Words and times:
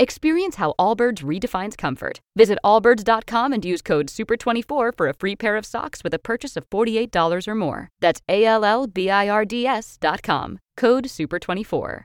Experience 0.00 0.56
how 0.56 0.72
Allbirds 0.78 1.22
redefines 1.22 1.76
comfort. 1.76 2.20
Visit 2.34 2.58
allbirds.com 2.64 3.52
and 3.52 3.62
use 3.62 3.82
code 3.82 4.06
SUPER24 4.06 4.96
for 4.96 5.08
a 5.08 5.12
free 5.12 5.36
pair 5.36 5.58
of 5.58 5.66
socks 5.66 6.02
with 6.02 6.14
a 6.14 6.18
purchase 6.18 6.56
of 6.56 6.64
$48 6.70 7.46
or 7.46 7.54
more. 7.54 7.90
That's 8.00 8.22
A 8.26 8.46
L 8.46 8.64
L 8.64 8.86
B 8.86 9.10
I 9.10 9.28
R 9.28 9.44
D 9.44 9.66
S.com. 9.66 10.58
Code 10.78 11.04
SUPER24. 11.04 12.04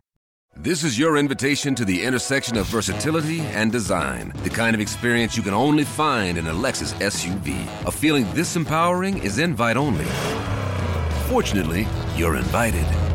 This 0.57 0.83
is 0.83 0.99
your 0.99 1.15
invitation 1.15 1.73
to 1.75 1.85
the 1.85 2.03
intersection 2.03 2.57
of 2.57 2.65
versatility 2.65 3.39
and 3.39 3.71
design. 3.71 4.33
The 4.43 4.49
kind 4.49 4.75
of 4.75 4.81
experience 4.81 5.37
you 5.37 5.43
can 5.43 5.53
only 5.53 5.85
find 5.85 6.37
in 6.37 6.47
a 6.47 6.53
Lexus 6.53 6.93
SUV. 6.95 7.65
A 7.87 7.91
feeling 7.93 8.27
this 8.33 8.57
empowering 8.57 9.19
is 9.19 9.39
invite 9.39 9.77
only. 9.77 10.05
Fortunately, 11.29 11.87
you're 12.17 12.35
invited. 12.35 13.14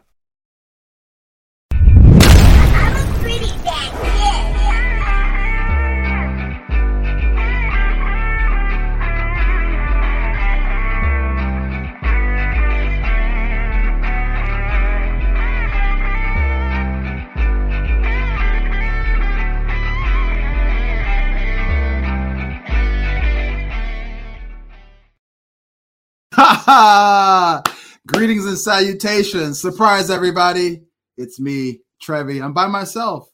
Greetings 28.07 28.45
and 28.45 28.57
salutations. 28.57 29.59
Surprise, 29.59 30.11
everybody. 30.11 30.83
It's 31.17 31.39
me, 31.39 31.79
Trevi. 32.01 32.39
I'm 32.39 32.53
by 32.53 32.67
myself. 32.67 33.27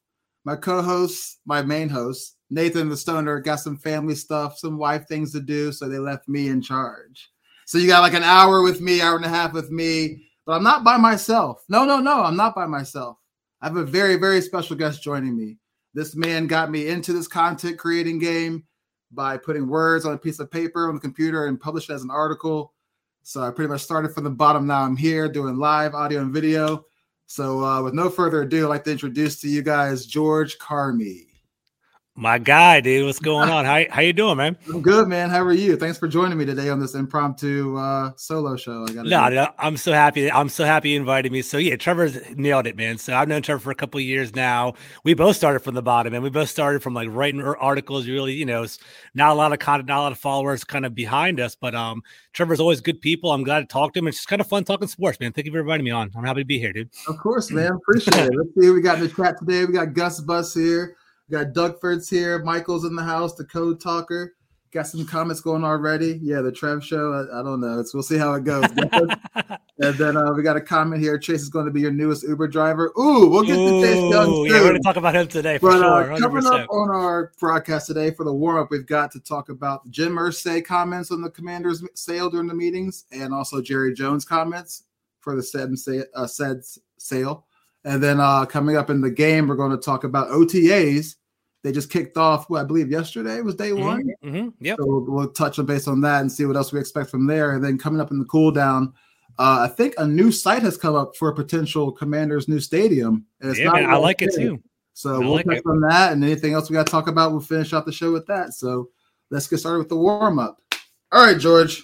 My 0.45 0.55
co 0.55 0.81
host, 0.81 1.39
my 1.45 1.61
main 1.61 1.89
host, 1.89 2.37
Nathan 2.49 2.87
the 2.87 2.95
Stoner, 2.95 3.41
got 3.41 3.59
some 3.59 3.77
family 3.77 4.15
stuff, 4.15 4.57
some 4.57 4.77
wife 4.77 5.07
things 5.07 5.33
to 5.33 5.41
do. 5.41 5.73
So 5.73 5.89
they 5.89 5.99
left 5.99 6.29
me 6.29 6.47
in 6.47 6.61
charge. 6.61 7.29
So 7.65 7.77
you 7.77 7.87
got 7.87 7.99
like 7.99 8.13
an 8.13 8.23
hour 8.23 8.61
with 8.61 8.79
me, 8.79 9.01
hour 9.01 9.17
and 9.17 9.25
a 9.25 9.29
half 9.29 9.51
with 9.51 9.71
me, 9.71 10.23
but 10.45 10.53
I'm 10.53 10.63
not 10.63 10.85
by 10.85 10.95
myself. 10.95 11.63
No, 11.67 11.83
no, 11.83 11.99
no, 11.99 12.23
I'm 12.23 12.37
not 12.37 12.55
by 12.55 12.65
myself. 12.65 13.17
I 13.61 13.67
have 13.67 13.75
a 13.75 13.83
very, 13.83 14.15
very 14.15 14.39
special 14.39 14.77
guest 14.77 15.03
joining 15.03 15.35
me. 15.35 15.57
This 15.93 16.15
man 16.15 16.47
got 16.47 16.71
me 16.71 16.87
into 16.87 17.11
this 17.11 17.27
content 17.27 17.77
creating 17.77 18.19
game 18.19 18.63
by 19.11 19.37
putting 19.37 19.67
words 19.67 20.05
on 20.05 20.13
a 20.13 20.17
piece 20.17 20.39
of 20.39 20.49
paper 20.49 20.87
on 20.87 20.95
the 20.95 21.01
computer 21.01 21.47
and 21.47 21.59
published 21.59 21.89
it 21.89 21.93
as 21.93 22.03
an 22.03 22.11
article. 22.11 22.73
So 23.27 23.43
I 23.43 23.51
pretty 23.51 23.67
much 23.67 23.81
started 23.81 24.13
from 24.13 24.23
the 24.23 24.29
bottom. 24.29 24.67
Now 24.67 24.83
I'm 24.83 24.95
here 24.95 25.27
doing 25.27 25.57
live 25.57 25.93
audio 25.93 26.21
and 26.21 26.33
video. 26.33 26.85
So 27.25 27.61
uh, 27.61 27.81
with 27.83 27.93
no 27.93 28.09
further 28.09 28.43
ado, 28.43 28.63
I'd 28.63 28.69
like 28.69 28.83
to 28.85 28.91
introduce 28.93 29.41
to 29.41 29.49
you 29.49 29.61
guys 29.61 30.05
George 30.05 30.57
Carmi. 30.59 31.25
My 32.19 32.39
guy, 32.39 32.81
dude, 32.81 33.05
what's 33.05 33.19
going 33.19 33.47
on? 33.47 33.63
How 33.63 33.83
how 33.91 34.01
you 34.01 34.11
doing, 34.11 34.37
man? 34.37 34.57
I'm 34.67 34.81
good, 34.81 35.07
man. 35.07 35.29
How 35.29 35.43
are 35.43 35.53
you? 35.53 35.77
Thanks 35.77 35.99
for 35.99 36.07
joining 36.07 36.35
me 36.35 36.45
today 36.45 36.67
on 36.69 36.79
this 36.79 36.95
impromptu 36.95 37.77
uh, 37.77 38.13
solo 38.15 38.57
show. 38.57 38.85
I 38.85 38.91
got 38.91 39.05
no, 39.05 39.29
no, 39.29 39.47
I'm 39.59 39.77
so 39.77 39.93
happy. 39.93 40.31
I'm 40.31 40.49
so 40.49 40.65
happy 40.65 40.89
you 40.89 40.99
invited 40.99 41.31
me. 41.31 41.43
So 41.43 41.59
yeah, 41.59 41.75
Trevor's 41.75 42.17
nailed 42.35 42.65
it, 42.65 42.75
man. 42.75 42.97
So 42.97 43.15
I've 43.15 43.27
known 43.27 43.43
Trevor 43.43 43.59
for 43.59 43.69
a 43.69 43.75
couple 43.75 43.99
years 43.99 44.33
now. 44.33 44.73
We 45.03 45.13
both 45.13 45.35
started 45.35 45.59
from 45.59 45.75
the 45.75 45.83
bottom, 45.83 46.15
and 46.15 46.23
we 46.23 46.31
both 46.31 46.49
started 46.49 46.81
from 46.81 46.95
like 46.95 47.07
writing 47.11 47.39
articles. 47.39 48.07
Really, 48.07 48.33
you 48.33 48.47
know, 48.47 48.65
not 49.13 49.33
a 49.33 49.35
lot 49.35 49.53
of 49.53 49.59
content, 49.59 49.87
not 49.87 49.99
a 49.99 50.01
lot 50.01 50.11
of 50.11 50.17
followers, 50.17 50.63
kind 50.63 50.87
of 50.87 50.95
behind 50.95 51.39
us. 51.39 51.53
But 51.53 51.75
um, 51.75 52.01
Trevor's 52.33 52.59
always 52.59 52.81
good 52.81 52.99
people. 52.99 53.31
I'm 53.31 53.43
glad 53.43 53.59
to 53.59 53.67
talk 53.67 53.93
to 53.93 53.99
him. 53.99 54.07
It's 54.07 54.17
just 54.17 54.27
kind 54.27 54.41
of 54.41 54.47
fun 54.47 54.63
talking 54.63 54.87
sports, 54.87 55.19
man. 55.19 55.33
Thank 55.33 55.45
you 55.45 55.51
for 55.51 55.59
inviting 55.59 55.85
me 55.85 55.91
on. 55.91 56.09
I'm 56.17 56.23
happy 56.23 56.41
to 56.41 56.45
be 56.45 56.57
here, 56.57 56.73
dude. 56.73 56.89
Of 57.07 57.19
course, 57.19 57.51
man. 57.51 57.73
Appreciate 57.73 58.25
it. 58.25 58.35
Let's 58.35 58.49
see. 58.59 58.69
What 58.69 58.73
we 58.73 58.81
got 58.81 58.97
in 58.97 59.03
the 59.03 59.09
chat 59.09 59.37
today. 59.37 59.65
We 59.65 59.73
got 59.73 59.93
Gus 59.93 60.19
Bus 60.19 60.55
here. 60.55 60.97
We 61.29 61.37
got 61.37 61.53
Dougford's 61.53 62.09
here. 62.09 62.39
Michael's 62.43 62.85
in 62.85 62.95
the 62.95 63.03
house, 63.03 63.35
the 63.35 63.45
code 63.45 63.81
talker. 63.81 64.33
Got 64.71 64.87
some 64.87 65.05
comments 65.05 65.41
going 65.41 65.63
already. 65.63 66.19
Yeah, 66.21 66.41
the 66.41 66.51
Trev 66.51 66.83
show. 66.83 67.13
I, 67.13 67.39
I 67.39 67.43
don't 67.43 67.61
know. 67.61 67.79
It's, 67.79 67.93
we'll 67.93 68.03
see 68.03 68.17
how 68.17 68.33
it 68.33 68.43
goes. 68.43 68.65
and 69.79 69.95
then 69.95 70.17
uh, 70.17 70.33
we 70.33 70.43
got 70.43 70.57
a 70.57 70.61
comment 70.61 71.01
here. 71.01 71.17
Chase 71.17 71.41
is 71.41 71.49
going 71.49 71.65
to 71.65 71.71
be 71.71 71.81
your 71.81 71.91
newest 71.91 72.23
Uber 72.23 72.49
driver. 72.49 72.91
Ooh, 72.99 73.27
we'll 73.27 73.43
get 73.43 73.57
Ooh, 73.57 73.81
to 73.81 73.87
Chase 73.87 73.95
Young 73.95 74.25
soon. 74.25 74.45
Yeah, 74.45 74.51
we're 74.53 74.69
going 74.69 74.73
to 74.75 74.81
talk 74.81 74.97
about 74.97 75.15
him 75.15 75.27
today 75.27 75.57
for 75.57 75.71
but, 75.71 75.79
sure. 75.79 76.13
Uh, 76.13 76.19
coming 76.19 76.45
up 76.45 76.69
on 76.69 76.89
our 76.89 77.31
broadcast 77.39 77.87
today 77.87 78.11
for 78.11 78.25
the 78.25 78.33
warm 78.33 78.61
up, 78.61 78.69
we've 78.69 78.85
got 78.85 79.09
to 79.11 79.21
talk 79.21 79.47
about 79.49 79.89
Jim 79.89 80.15
Irsay 80.15 80.63
comments 80.63 81.11
on 81.11 81.21
the 81.21 81.29
Commanders' 81.29 81.83
sale 81.95 82.29
during 82.29 82.47
the 82.47 82.53
meetings, 82.53 83.05
and 83.11 83.33
also 83.33 83.61
Jerry 83.61 83.93
Jones 83.93 84.25
comments 84.25 84.83
for 85.21 85.35
the 85.35 85.43
said, 85.43 85.73
uh, 86.13 86.27
said 86.27 86.61
sale. 86.97 87.46
And 87.87 88.03
then 88.03 88.19
uh, 88.19 88.45
coming 88.45 88.75
up 88.75 88.89
in 88.89 88.99
the 88.99 89.09
game, 89.09 89.47
we're 89.47 89.55
going 89.55 89.71
to 89.71 89.77
talk 89.77 90.03
about 90.03 90.27
OTAs. 90.27 91.15
They 91.63 91.71
just 91.71 91.89
kicked 91.89 92.17
off, 92.17 92.49
well, 92.49 92.61
I 92.61 92.65
believe 92.65 92.91
yesterday 92.91 93.39
was 93.39 93.55
day 93.55 93.71
one. 93.71 94.03
Mm-hmm, 94.03 94.27
mm-hmm, 94.27 94.49
yep. 94.59 94.77
So 94.77 94.85
we'll, 94.85 95.05
we'll, 95.05 95.29
touch 95.29 95.57
on 95.57 95.65
based 95.65 95.87
on 95.87 96.01
that 96.01 96.19
and 96.19 96.29
see 96.29 96.45
what 96.45 96.57
else 96.57 96.73
we 96.73 96.81
expect 96.81 97.09
from 97.09 97.27
there. 97.27 97.53
And 97.53 97.63
then 97.63 97.77
coming 97.77 98.01
up 98.01 98.11
in 98.11 98.19
the 98.19 98.25
cool 98.25 98.51
down, 98.51 98.93
uh, 99.39 99.59
I 99.61 99.73
think 99.73 99.93
a 99.97 100.05
new 100.05 100.33
site 100.33 100.63
has 100.63 100.75
come 100.75 100.95
up 100.95 101.15
for 101.15 101.29
a 101.29 101.33
potential 101.33 101.93
Commander's 101.93 102.49
new 102.49 102.59
stadium. 102.59 103.25
And 103.39 103.51
it's 103.51 103.59
yeah, 103.59 103.71
man, 103.71 103.89
I 103.89 103.95
like 103.95 104.21
it 104.21 104.35
too. 104.35 104.61
So 104.91 105.15
I 105.15 105.19
we'll 105.19 105.35
like 105.35 105.45
touch 105.45 105.57
it. 105.59 105.65
on 105.65 105.79
that 105.87 106.11
and 106.11 106.21
anything 106.25 106.55
else 106.55 106.69
we 106.69 106.73
got 106.73 106.87
to 106.87 106.91
talk 106.91 107.07
about. 107.07 107.31
We'll 107.31 107.39
finish 107.39 107.71
off 107.71 107.85
the 107.85 107.93
show 107.93 108.11
with 108.11 108.25
that. 108.27 108.53
So 108.53 108.89
let's 109.31 109.47
get 109.47 109.59
started 109.59 109.79
with 109.79 109.89
the 109.89 109.95
warm 109.95 110.39
up. 110.39 110.61
All 111.13 111.25
right, 111.25 111.39
George. 111.39 111.83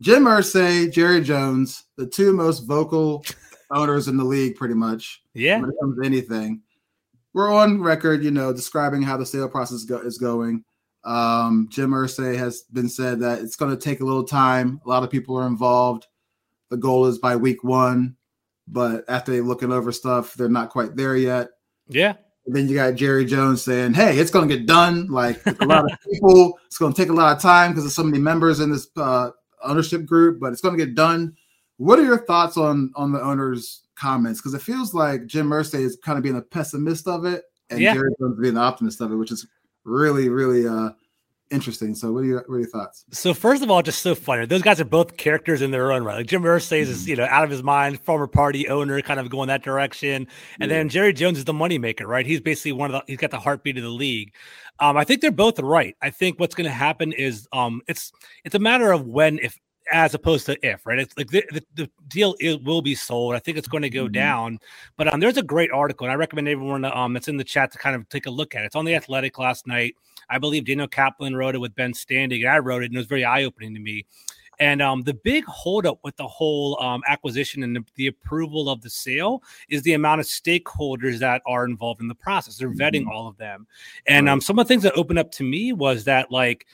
Jim 0.00 0.24
Irsay, 0.24 0.90
Jerry 0.90 1.20
Jones, 1.20 1.84
the 1.96 2.06
two 2.06 2.32
most 2.32 2.60
vocal 2.60 3.24
owners 3.70 4.08
in 4.08 4.16
the 4.16 4.24
league, 4.24 4.56
pretty 4.56 4.74
much. 4.74 5.22
Yeah. 5.34 5.60
When 5.60 5.70
it 5.70 5.76
comes 5.80 5.98
to 5.98 6.04
anything. 6.06 6.62
We're 7.34 7.52
on 7.52 7.82
record, 7.82 8.24
you 8.24 8.30
know, 8.30 8.52
describing 8.52 9.02
how 9.02 9.16
the 9.16 9.26
sale 9.26 9.48
process 9.48 9.84
go- 9.84 9.98
is 9.98 10.18
going. 10.18 10.64
Um, 11.04 11.68
Jim 11.70 11.90
Irsay 11.90 12.36
has 12.36 12.62
been 12.62 12.88
said 12.88 13.20
that 13.20 13.40
it's 13.40 13.56
going 13.56 13.70
to 13.70 13.82
take 13.82 14.00
a 14.00 14.04
little 14.04 14.24
time. 14.24 14.80
A 14.84 14.88
lot 14.88 15.02
of 15.02 15.10
people 15.10 15.36
are 15.38 15.46
involved. 15.46 16.06
The 16.70 16.76
goal 16.76 17.06
is 17.06 17.18
by 17.18 17.36
week 17.36 17.62
one, 17.64 18.16
but 18.66 19.04
after 19.08 19.32
they're 19.32 19.42
looking 19.42 19.72
over 19.72 19.92
stuff, 19.92 20.34
they're 20.34 20.48
not 20.48 20.70
quite 20.70 20.96
there 20.96 21.16
yet. 21.16 21.50
Yeah. 21.88 22.14
And 22.46 22.56
then 22.56 22.68
you 22.68 22.74
got 22.74 22.94
Jerry 22.94 23.24
Jones 23.24 23.62
saying, 23.62 23.94
"Hey, 23.94 24.18
it's 24.18 24.30
going 24.30 24.48
to 24.48 24.56
get 24.56 24.66
done. 24.66 25.06
Like 25.08 25.40
a 25.46 25.64
lot 25.64 25.90
of 25.90 25.98
people, 26.10 26.58
it's 26.66 26.78
going 26.78 26.92
to 26.92 27.00
take 27.00 27.10
a 27.10 27.14
lot 27.14 27.36
of 27.36 27.42
time 27.42 27.72
because 27.72 27.84
of 27.84 27.92
so 27.92 28.02
many 28.02 28.18
members 28.18 28.60
in 28.60 28.70
this 28.70 28.88
uh, 28.96 29.30
ownership 29.62 30.04
group, 30.06 30.40
but 30.40 30.52
it's 30.52 30.62
going 30.62 30.76
to 30.76 30.84
get 30.84 30.94
done." 30.94 31.36
What 31.78 31.98
are 31.98 32.04
your 32.04 32.24
thoughts 32.26 32.56
on 32.56 32.92
on 32.94 33.12
the 33.12 33.22
owners' 33.22 33.82
comments? 33.94 34.40
Because 34.40 34.54
it 34.54 34.62
feels 34.62 34.94
like 34.94 35.26
Jim 35.26 35.48
Irsay 35.48 35.80
is 35.80 35.96
kind 36.04 36.18
of 36.18 36.22
being 36.22 36.36
a 36.36 36.42
pessimist 36.42 37.08
of 37.08 37.24
it, 37.24 37.44
and 37.70 37.80
yeah. 37.80 37.94
Jerry 37.94 38.10
Jones 38.20 38.38
being 38.40 38.54
the 38.54 38.60
optimist 38.60 39.00
of 39.00 39.12
it, 39.12 39.16
which 39.16 39.30
is 39.30 39.46
really, 39.84 40.28
really 40.28 40.66
uh, 40.66 40.90
interesting. 41.50 41.94
So, 41.94 42.12
what 42.12 42.24
are 42.24 42.26
your 42.26 42.44
what 42.46 42.56
are 42.56 42.60
your 42.60 42.68
thoughts? 42.68 43.04
So, 43.12 43.34
first 43.34 43.62
of 43.62 43.70
all, 43.70 43.82
just 43.82 44.02
so 44.02 44.14
funny. 44.14 44.46
Those 44.46 44.62
guys 44.62 44.80
are 44.80 44.84
both 44.84 45.16
characters 45.16 45.62
in 45.62 45.70
their 45.70 45.92
own 45.92 46.04
right. 46.04 46.16
Like 46.16 46.26
Jim 46.26 46.42
Irsay 46.42 46.82
mm-hmm. 46.82 46.90
is, 46.90 47.08
you 47.08 47.16
know, 47.16 47.26
out 47.30 47.44
of 47.44 47.50
his 47.50 47.62
mind, 47.62 48.00
former 48.00 48.26
party 48.26 48.68
owner, 48.68 49.00
kind 49.02 49.20
of 49.20 49.30
going 49.30 49.48
that 49.48 49.62
direction, 49.62 50.26
and 50.60 50.70
yeah. 50.70 50.78
then 50.78 50.88
Jerry 50.88 51.12
Jones 51.12 51.38
is 51.38 51.44
the 51.44 51.52
moneymaker, 51.52 52.06
right? 52.06 52.26
He's 52.26 52.40
basically 52.40 52.72
one 52.72 52.92
of 52.94 53.00
the. 53.00 53.12
He's 53.12 53.18
got 53.18 53.30
the 53.30 53.40
heartbeat 53.40 53.76
of 53.76 53.82
the 53.82 53.88
league. 53.88 54.34
Um, 54.80 54.96
I 54.96 55.04
think 55.04 55.20
they're 55.20 55.32
both 55.32 55.58
right. 55.58 55.96
I 56.02 56.10
think 56.10 56.38
what's 56.38 56.54
going 56.54 56.66
to 56.66 56.74
happen 56.74 57.12
is, 57.12 57.48
um, 57.52 57.82
it's 57.88 58.12
it's 58.44 58.54
a 58.54 58.60
matter 58.60 58.92
of 58.92 59.06
when, 59.06 59.38
if 59.40 59.58
as 59.90 60.14
opposed 60.14 60.46
to 60.46 60.66
if, 60.66 60.86
right? 60.86 60.98
It's 60.98 61.16
like 61.16 61.30
the, 61.30 61.44
the, 61.50 61.64
the 61.74 61.90
deal 62.08 62.34
it 62.40 62.62
will 62.62 62.82
be 62.82 62.94
sold. 62.94 63.34
I 63.34 63.38
think 63.38 63.58
it's 63.58 63.68
going 63.68 63.82
to 63.82 63.90
go 63.90 64.04
mm-hmm. 64.04 64.12
down. 64.12 64.58
But 64.96 65.12
um, 65.12 65.20
there's 65.20 65.36
a 65.36 65.42
great 65.42 65.70
article, 65.70 66.06
and 66.06 66.12
I 66.12 66.16
recommend 66.16 66.48
everyone 66.48 66.84
um 66.84 67.12
that's 67.12 67.28
in 67.28 67.36
the 67.36 67.44
chat 67.44 67.72
to 67.72 67.78
kind 67.78 67.96
of 67.96 68.08
take 68.08 68.26
a 68.26 68.30
look 68.30 68.54
at 68.54 68.62
it. 68.62 68.66
It's 68.66 68.76
on 68.76 68.84
the 68.84 68.94
Athletic 68.94 69.38
last 69.38 69.66
night. 69.66 69.94
I 70.30 70.38
believe 70.38 70.66
Daniel 70.66 70.88
Kaplan 70.88 71.34
wrote 71.34 71.54
it 71.54 71.58
with 71.58 71.74
Ben 71.74 71.92
Standig, 71.92 72.40
and 72.40 72.48
I 72.48 72.58
wrote 72.58 72.82
it, 72.82 72.86
and 72.86 72.94
it 72.94 72.98
was 72.98 73.06
very 73.06 73.24
eye 73.24 73.44
opening 73.44 73.74
to 73.74 73.80
me. 73.80 74.04
And 74.60 74.82
um, 74.82 75.02
the 75.02 75.14
big 75.14 75.44
holdup 75.44 76.00
with 76.02 76.16
the 76.16 76.26
whole 76.26 76.80
um, 76.82 77.02
acquisition 77.06 77.62
and 77.62 77.76
the, 77.76 77.84
the, 77.94 78.06
approval 78.08 78.68
of 78.68 78.80
the 78.80 78.90
sale 78.90 79.42
is 79.68 79.82
the 79.82 79.92
amount 79.92 80.20
of 80.20 80.26
stakeholders 80.26 81.20
that 81.20 81.42
are 81.46 81.64
involved 81.64 82.00
in 82.00 82.08
the 82.08 82.14
process. 82.14 82.56
They're 82.56 82.70
vetting 82.70 83.02
mm-hmm. 83.02 83.10
all 83.10 83.28
of 83.28 83.36
them. 83.36 83.66
And 84.06 84.28
um, 84.28 84.40
some 84.40 84.58
of 84.58 84.66
the 84.66 84.68
things 84.68 84.82
that 84.82 84.96
opened 84.96 85.20
up 85.20 85.30
to 85.32 85.44
me 85.44 85.72
was 85.72 86.04
that 86.04 86.32
like 86.32 86.66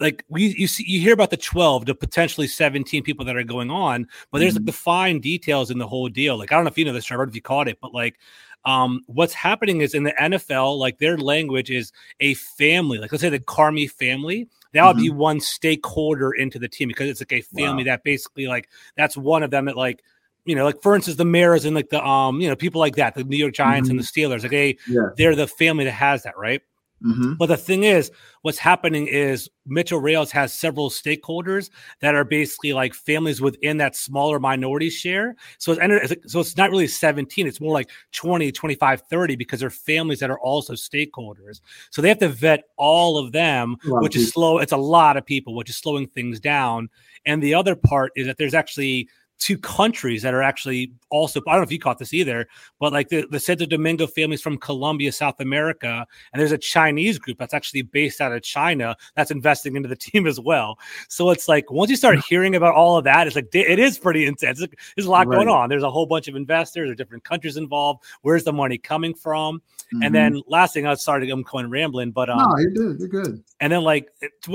like 0.00 0.24
we 0.28 0.54
you 0.56 0.66
see 0.66 0.84
you 0.86 1.00
hear 1.00 1.14
about 1.14 1.30
the 1.30 1.36
12 1.36 1.86
to 1.86 1.94
potentially 1.94 2.46
17 2.46 3.02
people 3.02 3.24
that 3.24 3.36
are 3.36 3.44
going 3.44 3.70
on 3.70 4.06
but 4.30 4.38
there's 4.38 4.54
mm-hmm. 4.54 4.60
like 4.60 4.66
the 4.66 4.72
fine 4.72 5.20
details 5.20 5.70
in 5.70 5.78
the 5.78 5.86
whole 5.86 6.08
deal 6.08 6.36
like 6.36 6.52
i 6.52 6.54
don't 6.54 6.64
know 6.64 6.70
if 6.70 6.78
you 6.78 6.84
know 6.84 6.92
this 6.92 7.04
trevor 7.04 7.24
if 7.24 7.34
you 7.34 7.42
caught 7.42 7.68
it 7.68 7.78
but 7.80 7.92
like 7.92 8.18
um 8.64 9.02
what's 9.06 9.34
happening 9.34 9.80
is 9.80 9.94
in 9.94 10.02
the 10.02 10.12
nfl 10.12 10.78
like 10.78 10.98
their 10.98 11.18
language 11.18 11.70
is 11.70 11.92
a 12.20 12.34
family 12.34 12.98
like 12.98 13.12
let's 13.12 13.22
say 13.22 13.28
the 13.28 13.38
carmi 13.38 13.90
family 13.90 14.48
that 14.72 14.84
would 14.84 14.96
mm-hmm. 14.96 15.02
be 15.02 15.10
one 15.10 15.40
stakeholder 15.40 16.32
into 16.32 16.58
the 16.58 16.68
team 16.68 16.88
because 16.88 17.08
it's 17.08 17.20
like 17.20 17.32
a 17.32 17.42
family 17.42 17.84
wow. 17.84 17.92
that 17.92 18.04
basically 18.04 18.46
like 18.46 18.68
that's 18.96 19.16
one 19.16 19.42
of 19.42 19.50
them 19.50 19.66
that 19.66 19.76
like 19.76 20.02
you 20.44 20.54
know, 20.54 20.64
like 20.64 20.82
for 20.82 20.94
instance, 20.94 21.16
the 21.16 21.24
Maras 21.24 21.64
and 21.64 21.74
like 21.74 21.88
the 21.88 22.04
um, 22.04 22.40
you 22.40 22.48
know, 22.48 22.56
people 22.56 22.80
like 22.80 22.96
that, 22.96 23.14
the 23.14 23.24
New 23.24 23.36
York 23.36 23.54
Giants 23.54 23.88
mm-hmm. 23.88 23.98
and 23.98 24.06
the 24.06 24.06
Steelers, 24.06 24.42
like 24.42 24.50
they, 24.50 24.76
yeah. 24.88 25.08
they're 25.16 25.34
the 25.34 25.46
family 25.46 25.84
that 25.84 25.92
has 25.92 26.22
that, 26.24 26.36
right? 26.36 26.60
Mm-hmm. 27.02 27.34
But 27.34 27.46
the 27.46 27.56
thing 27.56 27.84
is, 27.84 28.10
what's 28.42 28.58
happening 28.58 29.06
is 29.06 29.50
Mitchell 29.66 30.00
Rales 30.00 30.30
has 30.30 30.54
several 30.54 30.90
stakeholders 30.90 31.70
that 32.00 32.14
are 32.14 32.24
basically 32.24 32.72
like 32.72 32.94
families 32.94 33.40
within 33.40 33.76
that 33.78 33.94
smaller 33.94 34.38
minority 34.40 34.90
share. 34.90 35.36
So 35.58 35.76
it's, 35.78 36.32
so 36.32 36.40
it's 36.40 36.56
not 36.56 36.70
really 36.70 36.86
17, 36.86 37.46
it's 37.46 37.60
more 37.60 37.72
like 37.72 37.90
20, 38.12 38.52
25, 38.52 39.02
30 39.02 39.36
because 39.36 39.60
they're 39.60 39.70
families 39.70 40.20
that 40.20 40.30
are 40.30 40.40
also 40.40 40.74
stakeholders. 40.74 41.60
So 41.90 42.00
they 42.00 42.08
have 42.08 42.18
to 42.18 42.28
vet 42.28 42.64
all 42.76 43.18
of 43.18 43.32
them, 43.32 43.76
which 43.84 44.16
is 44.16 44.30
slow. 44.30 44.58
It's 44.58 44.72
a 44.72 44.76
lot 44.76 45.16
of 45.16 45.26
people, 45.26 45.54
which 45.54 45.70
is 45.70 45.76
slowing 45.76 46.06
things 46.06 46.40
down. 46.40 46.88
And 47.26 47.42
the 47.42 47.54
other 47.54 47.76
part 47.76 48.12
is 48.16 48.26
that 48.26 48.38
there's 48.38 48.54
actually 48.54 49.08
two 49.38 49.58
countries 49.58 50.22
that 50.22 50.32
are 50.32 50.42
actually 50.42 50.92
also 51.10 51.40
I 51.46 51.52
don't 51.52 51.60
know 51.60 51.64
if 51.64 51.72
you 51.72 51.78
caught 51.78 51.98
this 51.98 52.14
either, 52.14 52.46
but 52.80 52.92
like 52.92 53.08
the, 53.08 53.26
the 53.30 53.40
Santo 53.40 53.66
Domingo 53.66 54.06
families 54.06 54.40
from 54.40 54.58
Colombia, 54.58 55.12
South 55.12 55.40
America, 55.40 56.06
and 56.32 56.40
there's 56.40 56.52
a 56.52 56.58
Chinese 56.58 57.18
group 57.18 57.38
that's 57.38 57.54
actually 57.54 57.82
based 57.82 58.20
out 58.20 58.32
of 58.32 58.42
China 58.42 58.96
that's 59.14 59.30
investing 59.30 59.76
into 59.76 59.88
the 59.88 59.96
team 60.04 60.26
as 60.26 60.40
well. 60.40 60.78
So 61.08 61.30
it's 61.30 61.48
like 61.48 61.70
once 61.70 61.90
you 61.90 61.96
start 61.96 62.18
hearing 62.28 62.56
about 62.56 62.74
all 62.74 62.96
of 62.96 63.04
that, 63.04 63.26
it's 63.26 63.36
like 63.36 63.54
it 63.54 63.78
is 63.78 63.98
pretty 63.98 64.26
intense. 64.26 64.64
There's 64.96 65.06
a 65.06 65.10
lot 65.10 65.26
right. 65.26 65.36
going 65.36 65.48
on. 65.48 65.68
There's 65.68 65.82
a 65.82 65.90
whole 65.90 66.06
bunch 66.06 66.28
of 66.28 66.36
investors, 66.36 66.88
there's 66.88 66.96
different 66.96 67.24
countries 67.24 67.56
involved. 67.56 68.04
Where's 68.22 68.44
the 68.44 68.52
money 68.52 68.78
coming 68.78 69.14
from? 69.14 69.60
Mm-hmm. 69.94 70.02
And 70.02 70.14
then 70.14 70.42
last 70.48 70.74
thing, 70.74 70.86
I 70.86 70.94
started 70.94 71.30
I'm 71.30 71.42
going 71.42 71.70
rambling, 71.70 72.10
but 72.10 72.30
um, 72.30 72.38
no, 72.38 72.58
you're 72.58 72.70
good. 72.70 72.98
You're 72.98 73.08
good. 73.08 73.44
And 73.60 73.72
then 73.72 73.82
like 73.82 74.08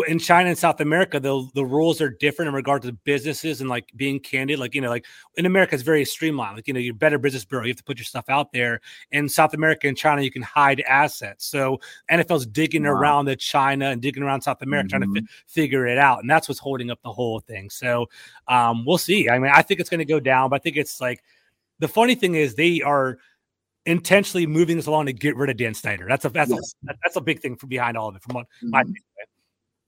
in 0.08 0.20
China 0.20 0.50
and 0.50 0.58
South 0.58 0.81
America, 0.81 1.20
the 1.20 1.48
the 1.54 1.66
rules 1.66 2.02
are 2.02 2.10
different 2.10 2.50
in 2.50 2.56
regard 2.56 2.81
to 2.84 2.92
businesses 2.92 3.62
and 3.62 3.70
like 3.70 3.90
being 3.96 4.20
candid. 4.20 4.60
Like 4.60 4.69
you 4.75 4.81
know, 4.81 4.89
like 4.89 5.06
in 5.36 5.45
America, 5.45 5.75
it's 5.75 5.83
very 5.83 6.06
streamlined. 6.06 6.56
Like 6.56 6.68
you 6.68 6.74
know, 6.74 6.80
your 6.80 6.94
Better 6.94 7.18
Business 7.18 7.45
Bureau, 7.45 7.66
you 7.66 7.71
have 7.71 7.77
to 7.77 7.83
put 7.83 7.98
your 7.98 8.06
stuff 8.06 8.25
out 8.30 8.51
there. 8.51 8.81
In 9.12 9.30
South 9.30 9.54
America 9.54 9.88
and 9.88 9.98
China, 9.98 10.21
you 10.21 10.31
can 10.31 10.42
hide 10.42 10.81
assets. 10.81 11.45
So 11.45 11.80
NFL's 12.12 12.45
digging 12.45 12.83
wow. 12.83 12.92
around 12.92 13.25
the 13.25 13.36
China 13.36 13.89
and 13.89 14.01
digging 14.01 14.24
around 14.24 14.42
South 14.42 14.62
America, 14.62 14.95
mm-hmm. 14.95 15.13
trying 15.13 15.13
to 15.16 15.21
f- 15.21 15.44
figure 15.48 15.88
it 15.88 15.98
out, 15.98 16.19
and 16.19 16.30
that's 16.30 16.48
what's 16.48 16.60
holding 16.60 16.92
up 16.92 17.01
the 17.04 17.12
whole 17.12 17.39
thing. 17.39 17.69
So 17.69 18.07
um, 18.48 18.86
we'll 18.86 18.98
see. 18.98 19.30
I 19.30 19.39
mean, 19.39 19.51
I 19.54 19.62
think 19.62 19.80
it's 19.80 19.89
going 19.89 20.00
to 20.00 20.06
go 20.06 20.19
down, 20.19 20.50
but 20.50 20.57
I 20.57 20.60
think 20.60 20.77
it's 20.77 21.01
like 21.01 21.24
the 21.80 21.88
funny 21.88 22.16
thing 22.16 22.36
is 22.36 22.56
they 22.56 22.81
are 22.81 23.18
intentionally 23.86 24.45
moving 24.45 24.75
this 24.77 24.86
along 24.86 25.07
to 25.07 25.13
get 25.13 25.36
rid 25.36 25.50
of 25.50 25.57
Dan 25.57 25.74
Snyder. 25.74 26.06
That's 26.07 26.25
a 26.25 26.30
that's 26.30 26.51
yes. 26.51 26.75
a 26.88 26.94
that's 27.04 27.16
a 27.16 27.21
big 27.21 27.39
thing 27.42 27.56
from 27.56 27.69
behind 27.69 27.98
all 27.98 28.10
of 28.10 28.16
it. 28.16 28.24
From 28.24 28.36
what 28.36 28.45
mm-hmm. 28.63 28.69
my. 28.69 28.83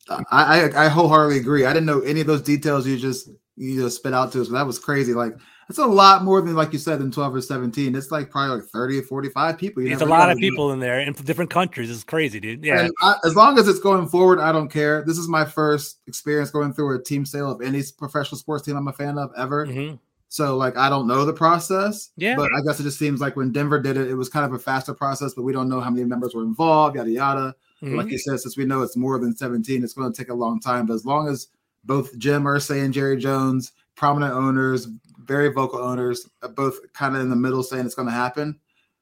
I, 0.09 0.23
I, 0.31 0.85
I 0.85 0.87
wholeheartedly 0.87 1.39
agree. 1.39 1.65
I 1.65 1.73
didn't 1.73 1.85
know 1.85 2.01
any 2.01 2.21
of 2.21 2.27
those 2.27 2.41
details 2.41 2.87
you 2.87 2.97
just 2.97 3.29
you 3.55 3.81
just 3.81 3.97
spit 3.97 4.13
out 4.13 4.31
to 4.33 4.41
us. 4.41 4.47
But 4.47 4.55
that 4.55 4.67
was 4.67 4.79
crazy. 4.79 5.13
Like 5.13 5.35
it's 5.69 5.79
a 5.79 5.85
lot 5.85 6.23
more 6.23 6.41
than 6.41 6.55
like 6.55 6.73
you 6.73 6.79
said 6.79 6.99
than 6.99 7.11
12 7.11 7.35
or 7.35 7.41
17. 7.41 7.95
It's 7.95 8.11
like 8.11 8.29
probably 8.29 8.57
like 8.57 8.65
30 8.69 8.99
or 8.99 9.03
45 9.03 9.57
people. 9.57 9.87
it's 9.87 10.01
a 10.01 10.05
lot 10.05 10.29
of 10.29 10.37
people 10.37 10.71
in 10.73 10.79
there 10.79 10.99
in 10.99 11.13
different 11.13 11.49
countries. 11.49 11.89
It's 11.89 12.03
crazy, 12.03 12.39
dude. 12.39 12.63
Yeah. 12.63 12.89
I, 13.01 13.15
as 13.23 13.35
long 13.35 13.57
as 13.57 13.67
it's 13.67 13.79
going 13.79 14.07
forward, 14.07 14.39
I 14.39 14.51
don't 14.51 14.69
care. 14.69 15.03
This 15.05 15.17
is 15.17 15.27
my 15.27 15.45
first 15.45 15.99
experience 16.07 16.51
going 16.51 16.73
through 16.73 16.99
a 16.99 17.03
team 17.03 17.25
sale 17.25 17.51
of 17.51 17.61
any 17.61 17.81
professional 17.97 18.37
sports 18.37 18.65
team 18.65 18.75
I'm 18.75 18.87
a 18.87 18.93
fan 18.93 19.17
of 19.17 19.31
ever. 19.37 19.65
Mm-hmm. 19.65 19.95
So 20.27 20.55
like 20.55 20.77
I 20.77 20.89
don't 20.89 21.07
know 21.07 21.25
the 21.25 21.33
process. 21.33 22.11
Yeah. 22.15 22.35
But 22.35 22.49
I 22.53 22.61
guess 22.65 22.79
it 22.79 22.83
just 22.83 22.99
seems 22.99 23.21
like 23.21 23.35
when 23.35 23.51
Denver 23.51 23.79
did 23.79 23.97
it, 23.97 24.09
it 24.09 24.15
was 24.15 24.29
kind 24.29 24.45
of 24.45 24.53
a 24.53 24.59
faster 24.59 24.93
process, 24.93 25.33
but 25.33 25.43
we 25.43 25.53
don't 25.53 25.69
know 25.69 25.81
how 25.81 25.89
many 25.89 26.05
members 26.05 26.33
were 26.33 26.43
involved, 26.43 26.95
yada 26.95 27.09
yada. 27.09 27.55
Mm-hmm. 27.81 27.95
Like 27.95 28.11
you 28.11 28.17
said, 28.17 28.39
since 28.39 28.57
we 28.57 28.65
know 28.65 28.81
it's 28.81 28.95
more 28.95 29.17
than 29.19 29.35
17, 29.35 29.83
it's 29.83 29.93
going 29.93 30.11
to 30.11 30.17
take 30.17 30.29
a 30.29 30.33
long 30.33 30.59
time. 30.59 30.85
But 30.85 30.93
as 30.93 31.05
long 31.05 31.27
as 31.27 31.47
both 31.83 32.17
Jim 32.17 32.43
Irsay 32.43 32.83
and 32.83 32.93
Jerry 32.93 33.17
Jones, 33.17 33.71
prominent 33.95 34.33
owners, 34.33 34.87
very 35.19 35.49
vocal 35.49 35.79
owners, 35.79 36.29
both 36.55 36.77
kind 36.93 37.15
of 37.15 37.21
in 37.21 37.29
the 37.29 37.35
middle 37.35 37.63
saying 37.63 37.85
it's 37.85 37.95
going 37.95 38.07
to 38.07 38.13
happen, 38.13 38.59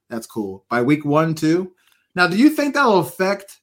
that's 0.09 0.27
cool. 0.27 0.65
By 0.69 0.81
week 0.81 1.05
one, 1.05 1.35
two. 1.35 1.73
Now, 2.15 2.27
do 2.27 2.37
you 2.37 2.49
think 2.49 2.73
that'll 2.73 2.99
affect 2.99 3.59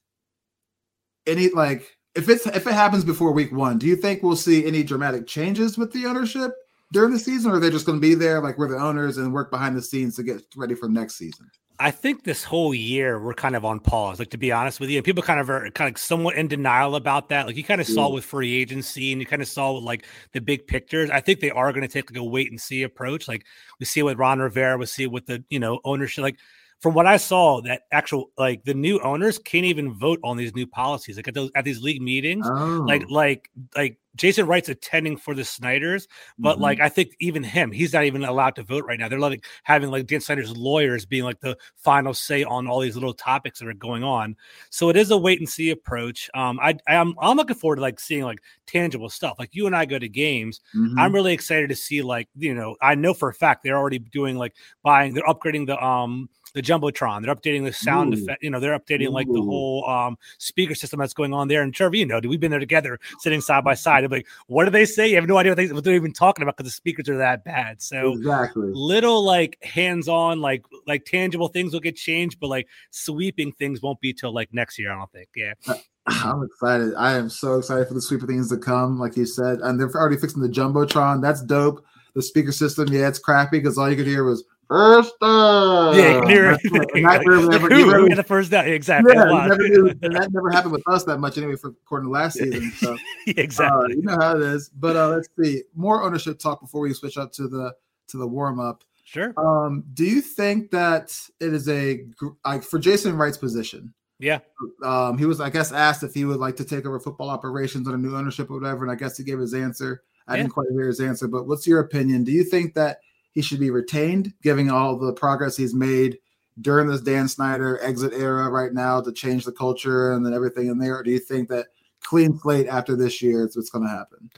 any 1.25 1.49
like 1.49 1.97
if 2.15 2.29
it's 2.29 2.45
if 2.47 2.65
it 2.65 2.73
happens 2.73 3.03
before 3.03 3.31
week 3.31 3.51
one, 3.51 3.77
do 3.77 3.85
you 3.85 3.95
think 3.95 4.23
we'll 4.23 4.35
see 4.35 4.65
any 4.65 4.83
dramatic 4.83 5.27
changes 5.27 5.77
with 5.77 5.91
the 5.91 6.05
ownership? 6.05 6.53
during 6.91 7.11
the 7.11 7.19
season, 7.19 7.51
or 7.51 7.55
are 7.55 7.59
they 7.59 7.69
just 7.69 7.85
going 7.85 7.97
to 7.97 8.01
be 8.01 8.15
there 8.15 8.41
like 8.41 8.57
we're 8.57 8.69
the 8.69 8.77
owners 8.77 9.17
and 9.17 9.33
work 9.33 9.51
behind 9.51 9.75
the 9.75 9.81
scenes 9.81 10.15
to 10.15 10.23
get 10.23 10.41
ready 10.55 10.75
for 10.75 10.87
next 10.87 11.15
season? 11.15 11.49
I 11.79 11.91
think 11.91 12.23
this 12.23 12.43
whole 12.43 12.73
year 12.73 13.19
we're 13.19 13.35
kind 13.35 13.55
of 13.55 13.63
on 13.63 13.79
pause. 13.79 14.17
Like 14.17 14.31
to 14.31 14.37
be 14.37 14.51
honest 14.51 14.79
with 14.79 14.89
you, 14.89 15.01
people 15.03 15.21
kind 15.21 15.39
of 15.39 15.49
are 15.49 15.69
kind 15.71 15.93
of 15.93 16.01
somewhat 16.01 16.35
in 16.35 16.47
denial 16.47 16.95
about 16.95 17.29
that. 17.29 17.45
Like 17.45 17.55
you 17.55 17.63
kind 17.63 17.79
of 17.79 17.87
yeah. 17.87 17.95
saw 17.95 18.09
mm. 18.09 18.15
with 18.15 18.25
free 18.25 18.55
agency, 18.55 19.11
and 19.11 19.21
you 19.21 19.27
kind 19.27 19.43
of 19.43 19.47
saw 19.47 19.73
with 19.73 19.83
like 19.83 20.05
the 20.33 20.41
big 20.41 20.65
pictures. 20.65 21.11
I 21.11 21.21
think 21.21 21.39
they 21.39 21.51
are 21.51 21.71
going 21.71 21.83
to 21.83 21.87
take 21.87 22.09
like 22.09 22.17
a 22.17 22.23
wait 22.23 22.49
and 22.49 22.59
see 22.59 22.81
approach. 22.81 23.27
Like 23.27 23.45
we 23.79 23.85
see 23.85 24.01
with 24.01 24.17
Ron 24.17 24.39
Rivera, 24.39 24.77
we 24.77 24.87
see 24.87 25.05
with 25.05 25.27
the 25.27 25.43
you 25.49 25.59
know 25.59 25.79
ownership. 25.83 26.23
Like 26.23 26.39
from 26.79 26.93
what 26.93 27.07
I 27.07 27.17
saw, 27.17 27.61
that 27.61 27.83
actual 27.91 28.31
like 28.37 28.63
the 28.63 28.73
new 28.73 28.99
owners 28.99 29.39
can't 29.39 29.65
even 29.65 29.93
vote 29.93 30.19
on 30.23 30.37
these 30.37 30.55
new 30.55 30.67
policies. 30.67 31.17
Like 31.17 31.27
at 31.27 31.33
those 31.33 31.49
at 31.55 31.65
these 31.65 31.81
league 31.81 32.01
meetings, 32.01 32.45
oh. 32.47 32.83
like 32.87 33.09
like 33.09 33.49
like 33.75 33.97
Jason 34.15 34.45
Wright's 34.45 34.69
attending 34.69 35.17
for 35.17 35.33
the 35.33 35.43
Snyders, 35.43 36.07
but 36.37 36.53
mm-hmm. 36.53 36.63
like 36.63 36.79
I 36.79 36.89
think 36.89 37.15
even 37.19 37.43
him, 37.43 37.71
he's 37.71 37.93
not 37.93 38.03
even 38.03 38.23
allowed 38.23 38.55
to 38.55 38.63
vote 38.63 38.85
right 38.85 38.99
now. 38.99 39.07
They're 39.07 39.19
like 39.19 39.45
having 39.63 39.89
like 39.89 40.05
Dan 40.05 40.21
Snyder's 40.21 40.55
lawyers 40.55 41.05
being 41.05 41.23
like 41.23 41.39
the 41.39 41.57
final 41.77 42.13
say 42.13 42.43
on 42.43 42.67
all 42.67 42.79
these 42.79 42.95
little 42.95 43.13
topics 43.13 43.59
that 43.59 43.67
are 43.67 43.73
going 43.73 44.03
on. 44.03 44.35
So 44.69 44.89
it 44.89 44.97
is 44.97 45.09
a 45.09 45.17
wait 45.17 45.39
and 45.39 45.49
see 45.49 45.71
approach. 45.71 46.29
Um, 46.35 46.59
I 46.61 46.77
I'm 46.87 47.15
I'm 47.19 47.37
looking 47.37 47.55
forward 47.55 47.77
to 47.77 47.81
like 47.81 47.99
seeing 47.99 48.23
like 48.23 48.39
tangible 48.67 49.09
stuff. 49.09 49.37
Like 49.39 49.55
you 49.55 49.65
and 49.65 49.75
I 49.75 49.85
go 49.85 49.97
to 49.97 50.09
games. 50.09 50.61
Mm-hmm. 50.75 50.99
I'm 50.99 51.13
really 51.13 51.33
excited 51.33 51.69
to 51.69 51.75
see 51.75 52.03
like 52.03 52.27
you 52.35 52.53
know 52.53 52.75
I 52.81 52.93
know 52.93 53.13
for 53.15 53.29
a 53.29 53.33
fact 53.33 53.63
they're 53.63 53.77
already 53.77 53.99
doing 53.99 54.37
like 54.37 54.53
buying 54.83 55.13
they're 55.13 55.23
upgrading 55.23 55.65
the 55.65 55.83
um 55.83 56.29
the 56.53 56.61
jumbotron. 56.61 57.23
They're 57.23 57.33
updating 57.33 57.65
the 57.65 57.73
sound 57.73 58.13
effect. 58.13 58.43
You 58.43 58.49
know, 58.49 58.59
they're 58.59 58.77
updating 58.77 59.07
Ooh. 59.07 59.11
like 59.11 59.27
the 59.27 59.41
whole 59.41 59.87
um, 59.87 60.17
speaker 60.37 60.75
system 60.75 60.99
that's 60.99 61.13
going 61.13 61.33
on 61.33 61.47
there. 61.47 61.61
And 61.61 61.73
Trevor, 61.73 61.95
you 61.95 62.05
know, 62.05 62.19
we've 62.23 62.39
been 62.39 62.51
there 62.51 62.59
together, 62.59 62.99
sitting 63.19 63.41
side 63.41 63.63
by 63.63 63.73
side. 63.73 64.03
I'm 64.03 64.11
like, 64.11 64.27
what 64.47 64.65
do 64.65 64.71
they 64.71 64.85
say? 64.85 65.09
You 65.09 65.15
have 65.15 65.27
no 65.27 65.37
idea 65.37 65.51
what, 65.51 65.57
they, 65.57 65.67
what 65.71 65.83
they're 65.83 65.95
even 65.95 66.13
talking 66.13 66.43
about 66.43 66.57
because 66.57 66.71
the 66.71 66.75
speakers 66.75 67.09
are 67.09 67.17
that 67.17 67.43
bad. 67.43 67.81
So 67.81 68.13
exactly, 68.13 68.69
little 68.71 69.23
like 69.23 69.57
hands-on, 69.63 70.41
like 70.41 70.65
like 70.85 71.05
tangible 71.05 71.47
things 71.47 71.73
will 71.73 71.79
get 71.79 71.95
changed, 71.95 72.39
but 72.39 72.47
like 72.47 72.67
sweeping 72.91 73.51
things 73.53 73.81
won't 73.81 73.99
be 74.01 74.13
till 74.13 74.33
like 74.33 74.53
next 74.53 74.79
year. 74.79 74.91
I 74.91 74.95
don't 74.95 75.11
think. 75.11 75.29
Yeah. 75.35 75.53
I'm 76.07 76.43
excited. 76.43 76.93
I 76.95 77.13
am 77.13 77.29
so 77.29 77.57
excited 77.57 77.87
for 77.87 77.93
the 77.93 78.01
sweep 78.01 78.21
of 78.21 78.29
things 78.29 78.49
to 78.49 78.57
come, 78.57 78.97
like 78.97 79.17
you 79.17 79.25
said. 79.25 79.59
And 79.59 79.79
they're 79.79 79.91
already 79.93 80.17
fixing 80.17 80.41
the 80.41 80.47
jumbotron. 80.47 81.21
That's 81.21 81.41
dope. 81.41 81.83
The 82.15 82.21
speaker 82.21 82.51
system, 82.51 82.87
yeah, 82.87 83.07
it's 83.07 83.19
crappy 83.19 83.59
because 83.59 83.77
all 83.77 83.89
you 83.89 83.95
could 83.95 84.07
hear 84.07 84.23
was 84.23 84.43
First 84.67 85.13
down. 85.21 85.95
Yeah, 85.95 86.19
near 86.25 86.57
the 86.57 88.23
first 88.27 88.51
down. 88.51 88.67
Exactly. 88.67 89.13
Yeah, 89.15 89.47
never 89.47 89.67
knew, 89.67 89.93
that 90.01 90.29
never 90.31 90.49
happened 90.51 90.73
with 90.73 90.83
us 90.87 91.05
that 91.05 91.19
much 91.19 91.37
anyway, 91.37 91.55
for 91.55 91.69
according 91.69 92.09
to 92.09 92.11
last 92.11 92.37
season. 92.37 92.71
So 92.71 92.97
exactly, 93.27 93.93
uh, 93.93 93.95
you 93.95 94.01
know 94.01 94.17
how 94.19 94.35
it 94.35 94.41
is. 94.41 94.69
But 94.69 94.97
uh, 94.97 95.09
let's 95.09 95.29
see 95.39 95.63
more 95.73 96.03
ownership 96.03 96.39
talk 96.39 96.59
before 96.59 96.81
we 96.81 96.93
switch 96.93 97.17
up 97.17 97.31
to 97.33 97.47
the 97.47 97.73
to 98.09 98.17
the 98.17 98.27
warm 98.27 98.59
up. 98.59 98.83
Sure. 99.05 99.33
Um, 99.37 99.85
do 99.93 100.03
you 100.03 100.19
think 100.19 100.71
that 100.71 101.17
it 101.39 101.53
is 101.53 101.69
a 101.69 102.03
like 102.45 102.63
for 102.63 102.77
Jason 102.77 103.15
Wright's 103.15 103.37
position? 103.37 103.93
Yeah. 104.19 104.39
Um, 104.83 105.17
he 105.17 105.25
was, 105.25 105.39
I 105.39 105.49
guess, 105.49 105.71
asked 105.71 106.03
if 106.03 106.13
he 106.13 106.25
would 106.25 106.39
like 106.39 106.55
to 106.57 106.65
take 106.65 106.85
over 106.85 106.99
football 106.99 107.29
operations 107.29 107.87
under 107.87 107.97
new 107.97 108.17
ownership 108.17 108.49
or 108.49 108.59
whatever, 108.59 108.83
and 108.83 108.91
I 108.91 108.95
guess 108.95 109.15
he 109.15 109.23
gave 109.23 109.39
his 109.39 109.53
answer. 109.53 110.03
I 110.27 110.33
yeah. 110.33 110.41
didn't 110.41 110.53
quite 110.53 110.67
hear 110.71 110.87
his 110.87 110.99
answer, 110.99 111.27
but 111.27 111.47
what's 111.47 111.65
your 111.65 111.79
opinion? 111.79 112.23
Do 112.25 112.31
you 112.31 112.43
think 112.43 112.73
that 112.73 112.97
he 113.31 113.41
should 113.41 113.59
be 113.59 113.69
retained, 113.69 114.33
given 114.41 114.69
all 114.69 114.97
the 114.97 115.13
progress 115.13 115.57
he's 115.57 115.75
made 115.75 116.17
during 116.61 116.87
this 116.87 117.01
Dan 117.01 117.27
Snyder 117.27 117.79
exit 117.83 118.13
era 118.13 118.49
right 118.49 118.73
now 118.73 119.01
to 119.01 119.11
change 119.11 119.45
the 119.45 119.51
culture 119.51 120.13
and 120.13 120.25
then 120.25 120.33
everything 120.33 120.67
in 120.67 120.79
there? 120.79 120.97
Or 120.97 121.03
do 121.03 121.11
you 121.11 121.19
think 121.19 121.49
that 121.49 121.67
clean 122.03 122.37
slate 122.39 122.67
after 122.67 122.95
this 122.95 123.21
year 123.21 123.45
is 123.45 123.55
what's 123.55 123.69
going 123.69 123.85
to 123.85 123.89
happen? 123.89 124.29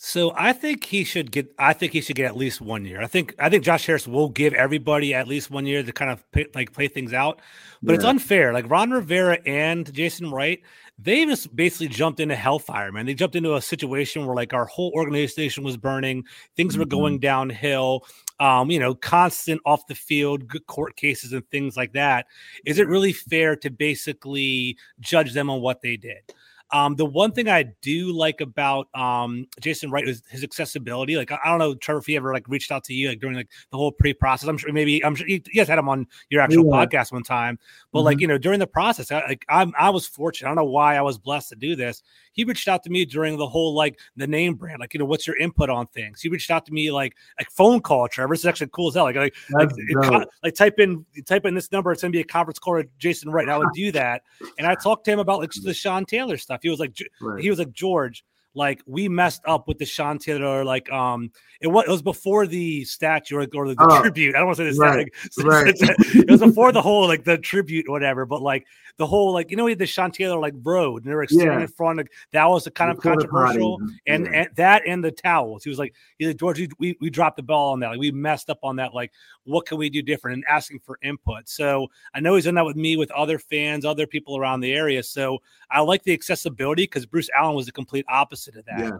So 0.00 0.32
I 0.36 0.52
think 0.52 0.84
he 0.84 1.02
should 1.02 1.32
get. 1.32 1.52
I 1.58 1.72
think 1.72 1.92
he 1.92 2.00
should 2.00 2.14
get 2.14 2.26
at 2.26 2.36
least 2.36 2.60
one 2.60 2.84
year. 2.84 3.02
I 3.02 3.08
think. 3.08 3.34
I 3.40 3.50
think 3.50 3.64
Josh 3.64 3.84
Harris 3.84 4.06
will 4.06 4.28
give 4.28 4.54
everybody 4.54 5.12
at 5.12 5.26
least 5.26 5.50
one 5.50 5.66
year 5.66 5.82
to 5.82 5.92
kind 5.92 6.12
of 6.12 6.30
pay, 6.30 6.46
like 6.54 6.72
play 6.72 6.86
things 6.86 7.12
out. 7.12 7.42
But 7.82 7.92
yeah. 7.92 7.96
it's 7.96 8.04
unfair. 8.04 8.52
Like 8.52 8.70
Ron 8.70 8.92
Rivera 8.92 9.38
and 9.44 9.92
Jason 9.92 10.30
Wright, 10.30 10.62
they 11.00 11.24
just 11.26 11.54
basically 11.54 11.88
jumped 11.88 12.20
into 12.20 12.36
hellfire, 12.36 12.92
man. 12.92 13.06
They 13.06 13.14
jumped 13.14 13.34
into 13.34 13.56
a 13.56 13.60
situation 13.60 14.24
where 14.24 14.36
like 14.36 14.54
our 14.54 14.66
whole 14.66 14.92
organization 14.94 15.64
was 15.64 15.76
burning, 15.76 16.22
things 16.56 16.74
mm-hmm. 16.74 16.82
were 16.82 16.86
going 16.86 17.18
downhill. 17.18 18.06
Um, 18.40 18.70
you 18.70 18.78
know, 18.78 18.94
constant 18.94 19.60
off 19.66 19.86
the 19.88 19.96
field 19.96 20.44
court 20.66 20.96
cases 20.96 21.32
and 21.32 21.48
things 21.50 21.76
like 21.76 21.92
that. 21.94 22.26
Is 22.64 22.78
it 22.78 22.86
really 22.86 23.12
fair 23.12 23.56
to 23.56 23.70
basically 23.70 24.76
judge 25.00 25.32
them 25.32 25.50
on 25.50 25.60
what 25.60 25.82
they 25.82 25.96
did? 25.96 26.22
Um, 26.70 26.96
the 26.96 27.06
one 27.06 27.32
thing 27.32 27.48
I 27.48 27.64
do 27.80 28.12
like 28.12 28.40
about 28.40 28.88
um, 28.94 29.46
Jason 29.60 29.90
Wright 29.90 30.06
is 30.06 30.22
his 30.28 30.44
accessibility. 30.44 31.16
Like 31.16 31.32
I, 31.32 31.38
I, 31.44 31.48
don't 31.48 31.58
know, 31.58 31.74
Trevor, 31.74 32.00
if 32.00 32.06
he 32.06 32.16
ever 32.16 32.32
like 32.32 32.46
reached 32.48 32.70
out 32.70 32.84
to 32.84 32.94
you 32.94 33.08
like 33.08 33.20
during 33.20 33.36
like 33.36 33.48
the 33.70 33.78
whole 33.78 33.90
pre-process. 33.90 34.48
I'm 34.48 34.58
sure 34.58 34.72
maybe 34.72 35.04
I'm 35.04 35.14
sure 35.14 35.26
you, 35.26 35.40
you 35.46 35.60
guys 35.60 35.68
had 35.68 35.78
him 35.78 35.88
on 35.88 36.06
your 36.28 36.42
actual 36.42 36.66
yeah. 36.66 36.84
podcast 36.84 37.12
one 37.12 37.22
time. 37.22 37.58
But 37.92 38.00
mm-hmm. 38.00 38.06
like 38.06 38.20
you 38.20 38.26
know, 38.26 38.38
during 38.38 38.58
the 38.58 38.66
process, 38.66 39.10
I, 39.10 39.24
like 39.26 39.44
I'm 39.48 39.72
I 39.78 39.90
was 39.90 40.06
fortunate. 40.06 40.48
I 40.48 40.50
don't 40.50 40.56
know 40.56 40.70
why 40.70 40.96
I 40.96 41.02
was 41.02 41.18
blessed 41.18 41.48
to 41.50 41.56
do 41.56 41.74
this. 41.74 42.02
He 42.32 42.44
reached 42.44 42.68
out 42.68 42.82
to 42.84 42.90
me 42.90 43.04
during 43.04 43.38
the 43.38 43.48
whole 43.48 43.74
like 43.74 43.98
the 44.16 44.26
name 44.26 44.54
brand, 44.54 44.80
like 44.80 44.92
you 44.92 45.00
know, 45.00 45.06
what's 45.06 45.26
your 45.26 45.36
input 45.38 45.70
on 45.70 45.86
things? 45.88 46.20
He 46.20 46.28
reached 46.28 46.50
out 46.50 46.66
to 46.66 46.72
me 46.72 46.90
like 46.90 47.16
like 47.38 47.50
phone 47.50 47.80
call, 47.80 48.08
Trevor. 48.08 48.34
This 48.34 48.40
is 48.40 48.46
actually 48.46 48.68
cool 48.72 48.88
as 48.88 48.94
hell. 48.94 49.04
Like 49.04 49.16
like 49.16 49.34
like, 49.50 49.70
it, 49.74 50.28
like, 50.42 50.54
type 50.54 50.78
in 50.78 51.06
type 51.26 51.46
in 51.46 51.54
this 51.54 51.72
number. 51.72 51.92
It's 51.92 52.02
gonna 52.02 52.12
be 52.12 52.20
a 52.20 52.24
conference 52.24 52.58
call 52.58 52.74
with 52.74 52.86
Jason 52.98 53.30
Wright. 53.30 53.48
I 53.48 53.56
would 53.56 53.72
do 53.72 53.90
that, 53.92 54.22
and 54.58 54.66
I 54.66 54.74
talked 54.74 55.04
to 55.06 55.12
him 55.12 55.18
about 55.18 55.40
like 55.40 55.52
the 55.52 55.72
Sean 55.72 56.04
Taylor 56.04 56.36
stuff. 56.36 56.57
He 56.62 56.70
was 56.70 56.80
like, 56.80 56.96
right. 57.20 57.42
he 57.42 57.50
was 57.50 57.58
like 57.58 57.72
George 57.72 58.24
like 58.58 58.82
we 58.86 59.08
messed 59.08 59.42
up 59.46 59.68
with 59.68 59.78
the 59.78 59.86
Sean 59.86 60.18
Taylor, 60.18 60.64
like 60.64 60.90
um, 60.90 61.30
it 61.60 61.68
was 61.68 61.84
it 61.86 61.90
was 61.90 62.02
before 62.02 62.46
the 62.46 62.84
statue 62.84 63.36
or, 63.36 63.46
or 63.54 63.68
the, 63.68 63.74
the 63.74 63.86
oh, 63.88 64.00
tribute. 64.00 64.34
I 64.34 64.38
don't 64.38 64.48
want 64.48 64.58
to 64.58 64.72
say 64.72 64.76
the 64.76 64.80
right, 64.80 65.08
statue. 65.30 65.46
Right. 65.48 66.24
it 66.24 66.30
was 66.30 66.40
before 66.40 66.72
the 66.72 66.82
whole 66.82 67.06
like 67.06 67.24
the 67.24 67.38
tribute 67.38 67.86
or 67.88 67.92
whatever. 67.92 68.26
But 68.26 68.42
like 68.42 68.66
the 68.98 69.06
whole 69.06 69.32
like 69.32 69.50
you 69.50 69.56
know 69.56 69.64
we 69.64 69.70
had 69.70 69.78
the 69.78 69.86
Sean 69.86 70.10
Taylor 70.10 70.38
like 70.38 70.54
road 70.62 71.04
and 71.04 71.10
they 71.10 71.14
were 71.14 71.26
standing 71.26 71.52
yeah. 71.52 71.60
in 71.60 71.68
front 71.68 72.00
of 72.00 72.08
that 72.32 72.44
was 72.46 72.66
a 72.66 72.70
kind 72.70 72.90
the 72.90 72.96
of 72.96 73.02
controversial 73.02 73.78
and, 74.06 74.26
yeah. 74.26 74.32
and 74.32 74.56
that 74.56 74.82
and 74.86 75.04
the 75.04 75.12
towels. 75.12 75.62
He 75.62 75.70
was 75.70 75.78
like, 75.78 75.94
he's 76.18 76.28
like 76.28 76.36
George, 76.36 76.68
we, 76.80 76.96
we 77.00 77.10
dropped 77.10 77.36
the 77.36 77.42
ball 77.44 77.72
on 77.72 77.80
that. 77.80 77.90
Like 77.90 78.00
we 78.00 78.10
messed 78.10 78.50
up 78.50 78.58
on 78.64 78.76
that. 78.76 78.92
Like 78.92 79.12
what 79.44 79.66
can 79.66 79.78
we 79.78 79.88
do 79.88 80.02
different 80.02 80.34
and 80.34 80.44
asking 80.48 80.80
for 80.80 80.98
input. 81.02 81.48
So 81.48 81.88
I 82.14 82.20
know 82.20 82.34
he's 82.34 82.44
done 82.44 82.54
that 82.56 82.64
with 82.64 82.76
me, 82.76 82.96
with 82.96 83.10
other 83.12 83.38
fans, 83.38 83.84
other 83.84 84.06
people 84.06 84.36
around 84.36 84.60
the 84.60 84.72
area. 84.72 85.02
So 85.02 85.38
I 85.70 85.80
like 85.80 86.02
the 86.02 86.12
accessibility 86.12 86.84
because 86.84 87.06
Bruce 87.06 87.30
Allen 87.34 87.54
was 87.54 87.66
the 87.66 87.72
complete 87.72 88.04
opposite 88.08 88.47
of 88.56 88.64
that. 88.66 88.78
Yeah. 88.78 88.98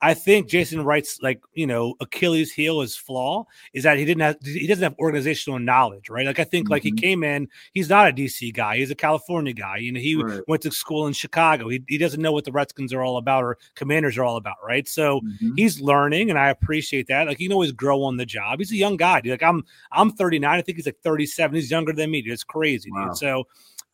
I 0.00 0.14
think 0.14 0.48
Jason 0.48 0.84
Wright's 0.84 1.20
like 1.22 1.40
you 1.54 1.66
know 1.66 1.94
Achilles 2.00 2.52
heel 2.52 2.80
his 2.80 2.96
flaw 2.96 3.46
is 3.72 3.82
that 3.82 3.98
he 3.98 4.04
didn't 4.04 4.22
have 4.22 4.36
he 4.44 4.66
doesn't 4.66 4.82
have 4.82 4.94
organizational 4.98 5.58
knowledge, 5.58 6.08
right? 6.08 6.26
Like 6.26 6.38
I 6.38 6.44
think 6.44 6.66
mm-hmm. 6.66 6.72
like 6.72 6.82
he 6.82 6.90
mm-hmm. 6.90 6.98
came 6.98 7.24
in, 7.24 7.48
he's 7.72 7.88
not 7.88 8.08
a 8.08 8.12
DC 8.12 8.54
guy, 8.54 8.76
he's 8.76 8.90
a 8.90 8.94
California 8.94 9.52
guy. 9.52 9.78
You 9.78 9.92
know, 9.92 10.00
he 10.00 10.14
right. 10.14 10.40
went 10.46 10.62
to 10.62 10.70
school 10.70 11.06
in 11.08 11.12
Chicago. 11.12 11.68
He, 11.68 11.82
he 11.88 11.98
doesn't 11.98 12.22
know 12.22 12.32
what 12.32 12.44
the 12.44 12.52
Redskins 12.52 12.92
are 12.92 13.02
all 13.02 13.16
about 13.16 13.42
or 13.42 13.58
Commanders 13.74 14.16
are 14.18 14.24
all 14.24 14.36
about, 14.36 14.56
right? 14.64 14.86
So 14.86 15.20
mm-hmm. 15.20 15.54
he's 15.56 15.80
learning, 15.80 16.30
and 16.30 16.38
I 16.38 16.50
appreciate 16.50 17.08
that. 17.08 17.26
Like 17.26 17.38
he 17.38 17.46
can 17.46 17.52
always 17.52 17.72
grow 17.72 18.04
on 18.04 18.16
the 18.16 18.26
job. 18.26 18.60
He's 18.60 18.72
a 18.72 18.76
young 18.76 18.96
guy. 18.96 19.20
Dude. 19.20 19.32
Like 19.32 19.42
I'm 19.42 19.64
I'm 19.90 20.12
39. 20.12 20.58
I 20.58 20.62
think 20.62 20.76
he's 20.78 20.86
like 20.86 21.00
37. 21.02 21.56
He's 21.56 21.70
younger 21.70 21.92
than 21.92 22.10
me. 22.10 22.22
Dude. 22.22 22.32
It's 22.32 22.44
crazy, 22.44 22.90
wow. 22.92 23.08
dude. 23.08 23.16
So 23.16 23.44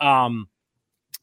um 0.00 0.48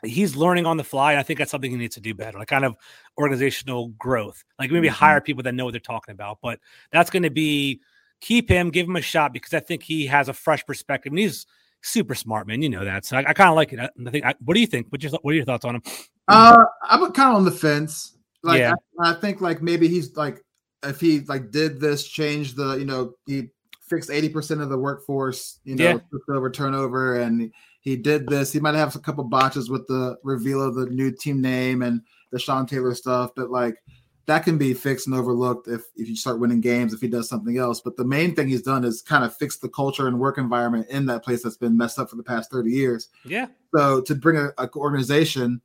he's 0.03 0.35
learning 0.35 0.65
on 0.65 0.77
the 0.77 0.83
fly. 0.83 1.13
And 1.13 1.19
I 1.19 1.23
think 1.23 1.39
that's 1.39 1.51
something 1.51 1.71
he 1.71 1.77
needs 1.77 1.95
to 1.95 2.01
do 2.01 2.13
better, 2.13 2.39
like 2.39 2.47
kind 2.47 2.65
of 2.65 2.75
organizational 3.17 3.89
growth, 3.89 4.43
like 4.59 4.71
maybe 4.71 4.87
mm-hmm. 4.87 4.95
hire 4.95 5.21
people 5.21 5.43
that 5.43 5.53
know 5.53 5.65
what 5.65 5.71
they're 5.71 5.79
talking 5.79 6.13
about. 6.13 6.39
But 6.41 6.59
that's 6.91 7.09
going 7.09 7.23
to 7.23 7.29
be 7.29 7.81
keep 8.19 8.49
him, 8.49 8.69
give 8.69 8.87
him 8.87 8.95
a 8.95 9.01
shot 9.01 9.33
because 9.33 9.53
I 9.53 9.59
think 9.59 9.83
he 9.83 10.05
has 10.07 10.29
a 10.29 10.33
fresh 10.33 10.65
perspective 10.65 11.11
and 11.11 11.19
he's 11.19 11.45
super 11.81 12.15
smart, 12.15 12.47
man. 12.47 12.61
You 12.61 12.69
know 12.69 12.85
that, 12.85 13.05
so 13.05 13.17
I, 13.17 13.29
I 13.29 13.33
kind 13.33 13.49
of 13.49 13.55
like 13.55 13.73
it. 13.73 13.79
I 13.79 14.09
think. 14.09 14.25
I, 14.25 14.35
what 14.43 14.53
do 14.53 14.59
you 14.59 14.67
think? 14.67 14.87
What's 14.89 15.03
your 15.03 15.11
what 15.21 15.31
are 15.31 15.35
your 15.35 15.45
thoughts 15.45 15.65
on 15.65 15.75
him? 15.75 15.83
Uh, 16.27 16.63
I'm 16.83 17.11
kind 17.11 17.29
of 17.31 17.35
on 17.37 17.45
the 17.45 17.51
fence. 17.51 18.15
Like, 18.43 18.59
yeah. 18.59 18.73
I, 18.99 19.11
I 19.11 19.13
think 19.15 19.41
like 19.41 19.61
maybe 19.61 19.87
he's 19.87 20.15
like 20.15 20.43
if 20.83 20.99
he 20.99 21.21
like 21.21 21.51
did 21.51 21.79
this, 21.79 22.07
change 22.07 22.55
the 22.55 22.75
you 22.75 22.85
know 22.85 23.13
he 23.25 23.49
fixed 23.91 24.09
80% 24.09 24.61
of 24.61 24.69
the 24.69 24.77
workforce, 24.77 25.59
you 25.65 25.75
know, 25.75 25.83
yeah. 25.83 26.35
over 26.35 26.49
turnover 26.49 27.19
and 27.19 27.51
he 27.81 27.97
did 27.97 28.27
this. 28.27 28.53
He 28.53 28.59
might 28.59 28.75
have 28.75 28.95
a 28.95 28.99
couple 28.99 29.23
botches 29.23 29.69
with 29.69 29.85
the 29.87 30.17
reveal 30.23 30.61
of 30.61 30.75
the 30.75 30.85
new 30.85 31.11
team 31.11 31.41
name 31.41 31.81
and 31.81 32.01
the 32.31 32.39
Sean 32.39 32.65
Taylor 32.65 32.95
stuff, 32.95 33.31
but 33.35 33.49
like 33.49 33.75
that 34.27 34.43
can 34.43 34.57
be 34.57 34.73
fixed 34.73 35.07
and 35.07 35.15
overlooked 35.15 35.67
if 35.67 35.81
if 35.95 36.07
you 36.07 36.15
start 36.15 36.39
winning 36.39 36.61
games 36.61 36.93
if 36.93 37.01
he 37.01 37.07
does 37.07 37.27
something 37.27 37.57
else. 37.57 37.81
But 37.81 37.97
the 37.97 38.05
main 38.05 38.35
thing 38.35 38.47
he's 38.47 38.61
done 38.61 38.85
is 38.85 39.01
kind 39.01 39.25
of 39.25 39.35
fix 39.35 39.57
the 39.57 39.67
culture 39.67 40.07
and 40.07 40.19
work 40.19 40.37
environment 40.37 40.87
in 40.89 41.05
that 41.07 41.23
place 41.23 41.43
that's 41.43 41.57
been 41.57 41.75
messed 41.75 41.99
up 41.99 42.09
for 42.09 42.15
the 42.15 42.23
past 42.23 42.51
30 42.51 42.69
years. 42.69 43.09
Yeah. 43.25 43.47
So 43.75 44.01
to 44.01 44.15
bring 44.15 44.37
a, 44.37 44.49
a 44.57 44.69
organization 44.75 45.59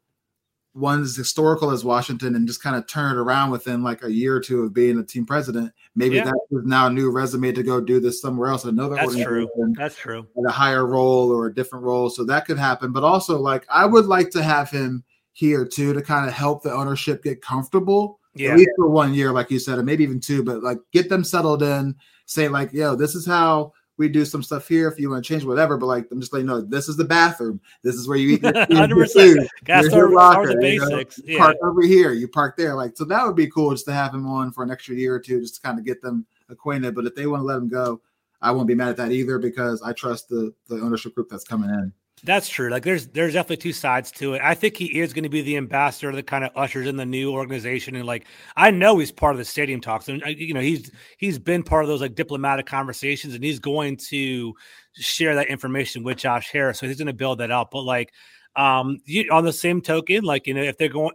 one 0.76 1.02
as 1.02 1.16
historical 1.16 1.70
as 1.70 1.84
Washington 1.84 2.34
and 2.34 2.46
just 2.46 2.62
kind 2.62 2.76
of 2.76 2.86
turn 2.86 3.16
it 3.16 3.18
around 3.18 3.50
within 3.50 3.82
like 3.82 4.04
a 4.04 4.12
year 4.12 4.36
or 4.36 4.40
two 4.40 4.62
of 4.62 4.74
being 4.74 4.98
a 4.98 5.02
team 5.02 5.24
president. 5.24 5.72
Maybe 5.94 6.16
yeah. 6.16 6.24
that 6.24 6.34
is 6.50 6.66
now 6.66 6.88
a 6.88 6.90
new 6.90 7.10
resume 7.10 7.52
to 7.52 7.62
go 7.62 7.80
do 7.80 7.98
this 7.98 8.20
somewhere 8.20 8.50
else. 8.50 8.64
Another 8.64 8.96
that's 8.96 9.16
true. 9.16 9.48
That's 9.74 9.96
true. 9.96 10.26
At 10.36 10.50
a 10.50 10.52
higher 10.52 10.86
role 10.86 11.32
or 11.32 11.46
a 11.46 11.54
different 11.54 11.84
role, 11.84 12.10
so 12.10 12.24
that 12.24 12.46
could 12.46 12.58
happen. 12.58 12.92
But 12.92 13.04
also, 13.04 13.38
like 13.38 13.64
I 13.70 13.86
would 13.86 14.04
like 14.04 14.30
to 14.30 14.42
have 14.42 14.70
him 14.70 15.02
here 15.32 15.64
too 15.64 15.92
to 15.94 16.02
kind 16.02 16.28
of 16.28 16.34
help 16.34 16.62
the 16.62 16.72
ownership 16.72 17.22
get 17.22 17.40
comfortable. 17.40 18.20
Yeah. 18.34 18.50
At 18.50 18.58
least 18.58 18.70
for 18.76 18.90
one 18.90 19.14
year, 19.14 19.32
like 19.32 19.50
you 19.50 19.58
said, 19.58 19.78
and 19.78 19.86
maybe 19.86 20.04
even 20.04 20.20
two, 20.20 20.42
but 20.44 20.62
like 20.62 20.78
get 20.92 21.08
them 21.08 21.24
settled 21.24 21.62
in. 21.62 21.94
Say 22.26 22.48
like, 22.48 22.72
yo, 22.72 22.96
this 22.96 23.14
is 23.14 23.24
how 23.24 23.72
we 23.98 24.08
do 24.08 24.24
some 24.24 24.42
stuff 24.42 24.68
here 24.68 24.88
if 24.88 24.98
you 24.98 25.10
want 25.10 25.24
to 25.24 25.28
change 25.28 25.44
whatever. 25.44 25.76
But 25.76 25.86
like, 25.86 26.06
I'm 26.10 26.20
just 26.20 26.32
letting 26.32 26.48
you 26.48 26.54
know, 26.54 26.60
this 26.60 26.88
is 26.88 26.96
the 26.96 27.04
bathroom. 27.04 27.60
This 27.82 27.94
is 27.94 28.08
where 28.08 28.18
you 28.18 28.34
eat. 28.34 28.44
Hundred 28.72 28.96
percent. 28.96 29.48
Got 29.64 29.84
start, 29.86 30.10
locker, 30.10 30.48
the 30.48 30.56
basics. 30.60 31.18
You 31.18 31.24
know? 31.24 31.32
yeah. 31.32 31.38
Park 31.38 31.56
over 31.62 31.82
here. 31.82 32.12
You 32.12 32.28
park 32.28 32.56
there. 32.56 32.74
Like, 32.74 32.96
so 32.96 33.04
that 33.04 33.24
would 33.26 33.36
be 33.36 33.50
cool 33.50 33.70
just 33.70 33.86
to 33.86 33.92
have 33.92 34.12
him 34.12 34.26
on 34.26 34.52
for 34.52 34.62
an 34.62 34.70
extra 34.70 34.94
year 34.94 35.14
or 35.14 35.20
two, 35.20 35.40
just 35.40 35.56
to 35.56 35.60
kind 35.60 35.78
of 35.78 35.84
get 35.84 36.02
them 36.02 36.26
acquainted. 36.48 36.94
But 36.94 37.06
if 37.06 37.14
they 37.14 37.26
want 37.26 37.40
to 37.40 37.44
let 37.44 37.56
him 37.56 37.68
go, 37.68 38.00
I 38.42 38.50
won't 38.50 38.68
be 38.68 38.74
mad 38.74 38.90
at 38.90 38.96
that 38.98 39.12
either 39.12 39.38
because 39.38 39.82
I 39.82 39.92
trust 39.92 40.28
the 40.28 40.52
the 40.68 40.76
ownership 40.76 41.14
group 41.14 41.28
that's 41.30 41.44
coming 41.44 41.70
in. 41.70 41.92
That's 42.24 42.48
true. 42.48 42.70
Like 42.70 42.82
there's 42.82 43.08
there's 43.08 43.34
definitely 43.34 43.58
two 43.58 43.72
sides 43.74 44.10
to 44.12 44.34
it. 44.34 44.42
I 44.42 44.54
think 44.54 44.76
he 44.76 45.00
is 45.00 45.12
going 45.12 45.24
to 45.24 45.28
be 45.28 45.42
the 45.42 45.58
ambassador 45.58 46.10
that 46.12 46.26
kind 46.26 46.44
of 46.44 46.50
ushers 46.56 46.86
in 46.86 46.96
the 46.96 47.04
new 47.04 47.30
organization, 47.30 47.94
and 47.94 48.06
like 48.06 48.26
I 48.56 48.70
know 48.70 48.98
he's 48.98 49.12
part 49.12 49.34
of 49.34 49.38
the 49.38 49.44
stadium 49.44 49.82
talks, 49.82 50.08
and 50.08 50.22
you 50.26 50.54
know 50.54 50.60
he's 50.60 50.90
he's 51.18 51.38
been 51.38 51.62
part 51.62 51.84
of 51.84 51.88
those 51.88 52.00
like 52.00 52.14
diplomatic 52.14 52.64
conversations, 52.64 53.34
and 53.34 53.44
he's 53.44 53.58
going 53.58 53.98
to 54.08 54.54
share 54.94 55.34
that 55.34 55.48
information 55.48 56.04
with 56.04 56.16
Josh 56.16 56.50
Harris. 56.50 56.78
So 56.78 56.86
he's 56.86 56.96
going 56.96 57.06
to 57.06 57.12
build 57.12 57.38
that 57.38 57.50
up. 57.50 57.70
But 57.70 57.82
like 57.82 58.12
um 58.56 58.98
you, 59.04 59.28
on 59.30 59.44
the 59.44 59.52
same 59.52 59.82
token, 59.82 60.24
like 60.24 60.46
you 60.46 60.54
know 60.54 60.62
if 60.62 60.78
they're 60.78 60.88
going 60.88 61.12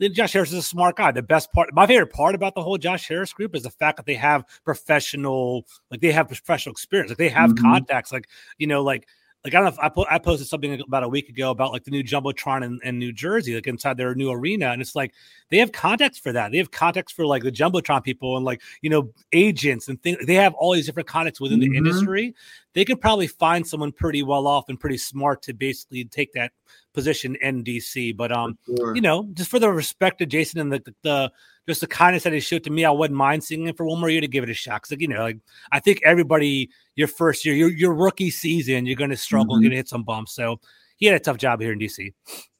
Josh 0.00 0.32
Harris 0.32 0.50
is 0.52 0.58
a 0.58 0.62
smart 0.62 0.96
guy. 0.96 1.12
The 1.12 1.22
best 1.22 1.52
part, 1.52 1.72
my 1.72 1.86
favorite 1.86 2.12
part 2.12 2.34
about 2.34 2.54
the 2.54 2.62
whole 2.62 2.78
Josh 2.78 3.08
Harris 3.08 3.32
group 3.32 3.54
is 3.54 3.62
the 3.62 3.70
fact 3.70 3.96
that 3.96 4.06
they 4.06 4.14
have 4.14 4.44
professional, 4.64 5.66
like 5.90 6.00
they 6.00 6.10
have 6.12 6.28
professional 6.28 6.72
experience, 6.72 7.10
like 7.10 7.18
they 7.18 7.28
have 7.28 7.50
mm-hmm. 7.50 7.64
contacts, 7.64 8.12
like 8.12 8.28
you 8.58 8.66
know, 8.66 8.82
like 8.82 9.06
like 9.44 9.54
I 9.54 9.58
don't 9.58 9.64
know 9.64 9.70
if 9.72 9.78
I, 9.78 9.88
po- 9.90 10.06
I 10.10 10.18
posted 10.18 10.48
something 10.48 10.80
about 10.80 11.02
a 11.02 11.08
week 11.08 11.28
ago 11.28 11.50
about 11.50 11.70
like 11.70 11.84
the 11.84 11.90
new 11.90 12.02
jumbotron 12.02 12.64
in, 12.64 12.80
in, 12.82 12.98
New 12.98 13.12
Jersey, 13.12 13.54
like 13.54 13.66
inside 13.66 13.98
their 13.98 14.14
new 14.14 14.30
arena, 14.30 14.70
and 14.70 14.80
it's 14.80 14.96
like 14.96 15.12
they 15.50 15.58
have 15.58 15.70
contacts 15.70 16.18
for 16.18 16.32
that. 16.32 16.50
They 16.50 16.58
have 16.58 16.70
contacts 16.70 17.12
for 17.12 17.26
like 17.26 17.42
the 17.42 17.52
jumbotron 17.52 18.02
people 18.02 18.36
and 18.36 18.44
like 18.46 18.62
you 18.80 18.88
know 18.88 19.12
agents 19.32 19.88
and 19.88 20.02
things. 20.02 20.24
They 20.26 20.34
have 20.34 20.54
all 20.54 20.72
these 20.72 20.86
different 20.86 21.08
contacts 21.08 21.40
within 21.40 21.60
mm-hmm. 21.60 21.72
the 21.72 21.76
industry. 21.76 22.34
They 22.72 22.86
could 22.86 23.00
probably 23.00 23.26
find 23.26 23.66
someone 23.66 23.92
pretty 23.92 24.22
well 24.22 24.46
off 24.46 24.68
and 24.68 24.80
pretty 24.80 24.98
smart 24.98 25.42
to 25.42 25.52
basically 25.52 26.06
take 26.06 26.32
that 26.32 26.52
position 26.94 27.36
in 27.42 27.64
DC. 27.64 28.16
But 28.16 28.32
um, 28.32 28.56
sure. 28.64 28.94
you 28.94 29.02
know, 29.02 29.28
just 29.34 29.50
for 29.50 29.58
the 29.58 29.70
respect 29.70 30.18
to 30.20 30.26
Jason 30.26 30.60
and 30.60 30.72
the, 30.72 30.78
the, 30.78 30.94
the 31.02 31.32
just 31.66 31.80
the 31.80 31.86
kindness 31.86 32.22
that 32.22 32.32
he 32.32 32.40
showed 32.40 32.64
to 32.64 32.70
me, 32.70 32.84
I 32.84 32.90
wouldn't 32.90 33.16
mind 33.16 33.44
seeing 33.44 33.66
him 33.66 33.74
for 33.74 33.84
one 33.84 34.00
more 34.00 34.08
year 34.08 34.20
to 34.20 34.28
give 34.28 34.44
it 34.44 34.50
a 34.50 34.54
shot. 34.54 34.82
Cause 34.82 34.92
like, 34.92 35.00
you 35.00 35.08
know, 35.08 35.20
like 35.20 35.38
I 35.72 35.80
think 35.80 36.00
everybody 36.04 36.70
your 36.94 37.08
first 37.08 37.44
year, 37.44 37.54
your 37.54 37.70
your 37.70 37.94
rookie 37.94 38.30
season, 38.30 38.86
you're 38.86 38.96
gonna 38.96 39.16
struggle, 39.16 39.56
mm-hmm. 39.56 39.64
gonna 39.64 39.76
hit 39.76 39.88
some 39.88 40.04
bumps. 40.04 40.34
So 40.34 40.60
he 40.96 41.06
had 41.06 41.16
a 41.16 41.20
tough 41.20 41.38
job 41.38 41.60
here 41.60 41.72
in 41.72 41.78
DC. 41.78 42.12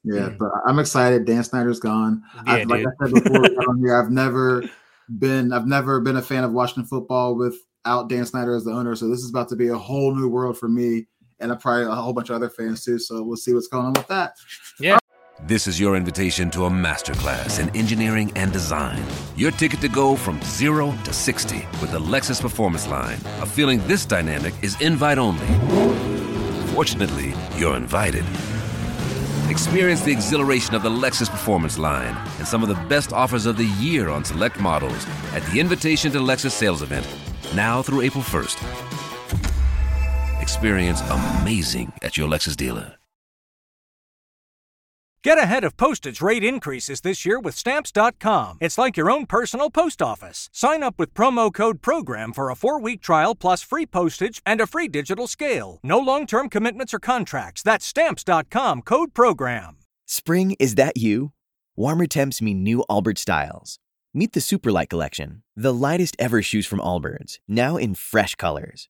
Yeah, 0.03 0.29
but 0.37 0.51
I'm 0.67 0.77
excited. 0.77 1.25
Dan 1.25 1.43
Snyder's 1.43 1.79
gone. 1.79 2.21
Yeah, 2.45 2.53
I, 2.53 2.63
like 2.63 2.85
I 2.85 3.05
said 3.05 3.13
before, 3.13 3.43
here, 3.79 3.99
I've 3.99 4.11
never 4.11 4.63
been 5.17 5.53
I've 5.53 5.67
never 5.67 5.99
been 5.99 6.17
a 6.17 6.21
fan 6.21 6.43
of 6.43 6.51
Washington 6.51 6.85
football 6.85 7.35
without 7.35 8.09
Dan 8.09 8.25
Snyder 8.25 8.55
as 8.55 8.65
the 8.65 8.71
owner. 8.71 8.95
So 8.95 9.09
this 9.09 9.21
is 9.21 9.29
about 9.29 9.49
to 9.49 9.55
be 9.55 9.69
a 9.69 9.77
whole 9.77 10.13
new 10.13 10.27
world 10.27 10.57
for 10.57 10.67
me 10.67 11.07
and 11.39 11.51
a 11.51 11.55
probably 11.55 11.85
a 11.85 11.95
whole 11.95 12.13
bunch 12.13 12.29
of 12.29 12.35
other 12.35 12.49
fans 12.49 12.83
too. 12.83 12.99
So 12.99 13.23
we'll 13.23 13.37
see 13.37 13.53
what's 13.53 13.67
going 13.67 13.85
on 13.85 13.93
with 13.93 14.07
that. 14.07 14.35
Yeah. 14.79 14.97
This 15.41 15.67
is 15.67 15.79
your 15.79 15.97
invitation 15.97 16.49
to 16.51 16.65
a 16.65 16.69
masterclass 16.69 17.59
in 17.59 17.75
engineering 17.75 18.31
and 18.37 18.53
design. 18.53 19.03
Your 19.35 19.51
ticket 19.51 19.81
to 19.81 19.89
go 19.89 20.15
from 20.15 20.41
zero 20.43 20.93
to 21.03 21.11
60 21.11 21.57
with 21.81 21.91
the 21.91 21.99
Lexus 21.99 22.39
Performance 22.39 22.87
Line. 22.87 23.19
A 23.41 23.45
feeling 23.45 23.85
this 23.85 24.05
dynamic 24.05 24.53
is 24.63 24.79
invite 24.79 25.17
only. 25.17 25.45
Fortunately, 26.73 27.33
you're 27.57 27.75
invited. 27.75 28.23
Experience 29.49 30.01
the 30.01 30.11
exhilaration 30.11 30.73
of 30.73 30.83
the 30.83 30.89
Lexus 30.89 31.29
Performance 31.29 31.77
line 31.77 32.15
and 32.39 32.47
some 32.47 32.63
of 32.63 32.69
the 32.69 32.87
best 32.87 33.13
offers 33.13 33.45
of 33.45 33.57
the 33.57 33.67
year 33.79 34.09
on 34.09 34.23
select 34.23 34.59
models 34.59 35.05
at 35.33 35.43
the 35.51 35.59
Invitation 35.59 36.11
to 36.13 36.19
Lexus 36.19 36.51
sales 36.51 36.81
event, 36.81 37.07
now 37.53 37.81
through 37.81 38.01
April 38.01 38.23
1st. 38.23 38.94
Experience 40.45 41.01
amazing 41.09 41.91
at 42.03 42.17
your 42.17 42.29
Lexus 42.29 42.55
dealer. 42.55 42.93
Get 45.23 45.39
ahead 45.39 45.63
of 45.63 45.75
postage 45.75 46.21
rate 46.21 46.43
increases 46.43 47.01
this 47.01 47.25
year 47.25 47.39
with 47.39 47.55
Stamps.com. 47.55 48.59
It's 48.61 48.77
like 48.77 48.95
your 48.95 49.09
own 49.09 49.25
personal 49.25 49.71
post 49.71 49.99
office. 50.03 50.49
Sign 50.53 50.83
up 50.83 50.99
with 50.99 51.15
promo 51.15 51.51
code 51.51 51.81
PROGRAM 51.81 52.31
for 52.31 52.51
a 52.51 52.55
four 52.55 52.79
week 52.79 53.01
trial 53.01 53.33
plus 53.33 53.63
free 53.63 53.87
postage 53.87 54.39
and 54.45 54.61
a 54.61 54.67
free 54.67 54.87
digital 54.87 55.25
scale. 55.25 55.79
No 55.81 55.97
long 55.97 56.27
term 56.27 56.47
commitments 56.47 56.93
or 56.93 56.99
contracts. 56.99 57.63
That's 57.63 57.87
Stamps.com 57.87 58.83
code 58.83 59.15
PROGRAM. 59.15 59.77
Spring, 60.05 60.55
is 60.59 60.75
that 60.75 60.95
you? 60.95 61.31
Warmer 61.75 62.05
temps 62.05 62.39
mean 62.39 62.61
new 62.61 62.85
Allbirds 62.87 63.17
styles. 63.25 63.79
Meet 64.13 64.33
the 64.33 64.39
Superlight 64.39 64.89
Collection, 64.89 65.41
the 65.55 65.73
lightest 65.73 66.15
ever 66.19 66.43
shoes 66.43 66.67
from 66.67 66.79
Allbirds, 66.79 67.39
now 67.47 67.77
in 67.77 67.95
fresh 67.95 68.35
colors. 68.35 68.89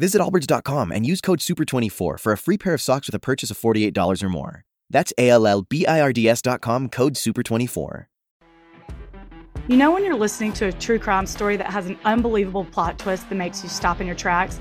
Visit 0.00 0.22
allbirds.com 0.22 0.92
and 0.92 1.04
use 1.04 1.20
code 1.20 1.40
SUPER24 1.40 2.18
for 2.18 2.32
a 2.32 2.38
free 2.38 2.56
pair 2.56 2.72
of 2.72 2.80
socks 2.80 3.06
with 3.06 3.14
a 3.14 3.18
purchase 3.18 3.50
of 3.50 3.58
$48 3.58 4.22
or 4.22 4.30
more. 4.30 4.64
That's 4.88 5.12
A 5.18 5.28
L 5.28 5.46
L 5.46 5.60
B 5.60 5.84
I 5.84 6.00
R 6.00 6.10
D 6.10 6.26
S.com 6.26 6.88
code 6.88 7.16
SUPER24. 7.16 8.06
You 9.68 9.76
know, 9.76 9.90
when 9.92 10.02
you're 10.02 10.16
listening 10.16 10.54
to 10.54 10.68
a 10.68 10.72
true 10.72 10.98
crime 10.98 11.26
story 11.26 11.58
that 11.58 11.66
has 11.66 11.84
an 11.84 11.98
unbelievable 12.06 12.64
plot 12.64 12.98
twist 12.98 13.28
that 13.28 13.34
makes 13.34 13.62
you 13.62 13.68
stop 13.68 14.00
in 14.00 14.06
your 14.06 14.16
tracks? 14.16 14.58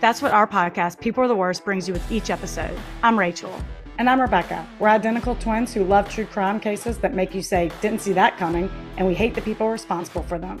That's 0.00 0.20
what 0.20 0.32
our 0.32 0.46
podcast, 0.46 1.00
People 1.00 1.24
Are 1.24 1.28
the 1.28 1.34
Worst, 1.34 1.64
brings 1.64 1.88
you 1.88 1.94
with 1.94 2.12
each 2.12 2.28
episode. 2.28 2.78
I'm 3.02 3.18
Rachel. 3.18 3.58
And 3.96 4.10
I'm 4.10 4.20
Rebecca. 4.20 4.68
We're 4.78 4.88
identical 4.88 5.34
twins 5.36 5.72
who 5.72 5.82
love 5.84 6.10
true 6.10 6.26
crime 6.26 6.60
cases 6.60 6.98
that 6.98 7.14
make 7.14 7.34
you 7.34 7.40
say, 7.40 7.70
didn't 7.80 8.02
see 8.02 8.12
that 8.12 8.36
coming, 8.36 8.70
and 8.98 9.06
we 9.06 9.14
hate 9.14 9.34
the 9.34 9.40
people 9.40 9.70
responsible 9.70 10.24
for 10.24 10.38
them. 10.38 10.60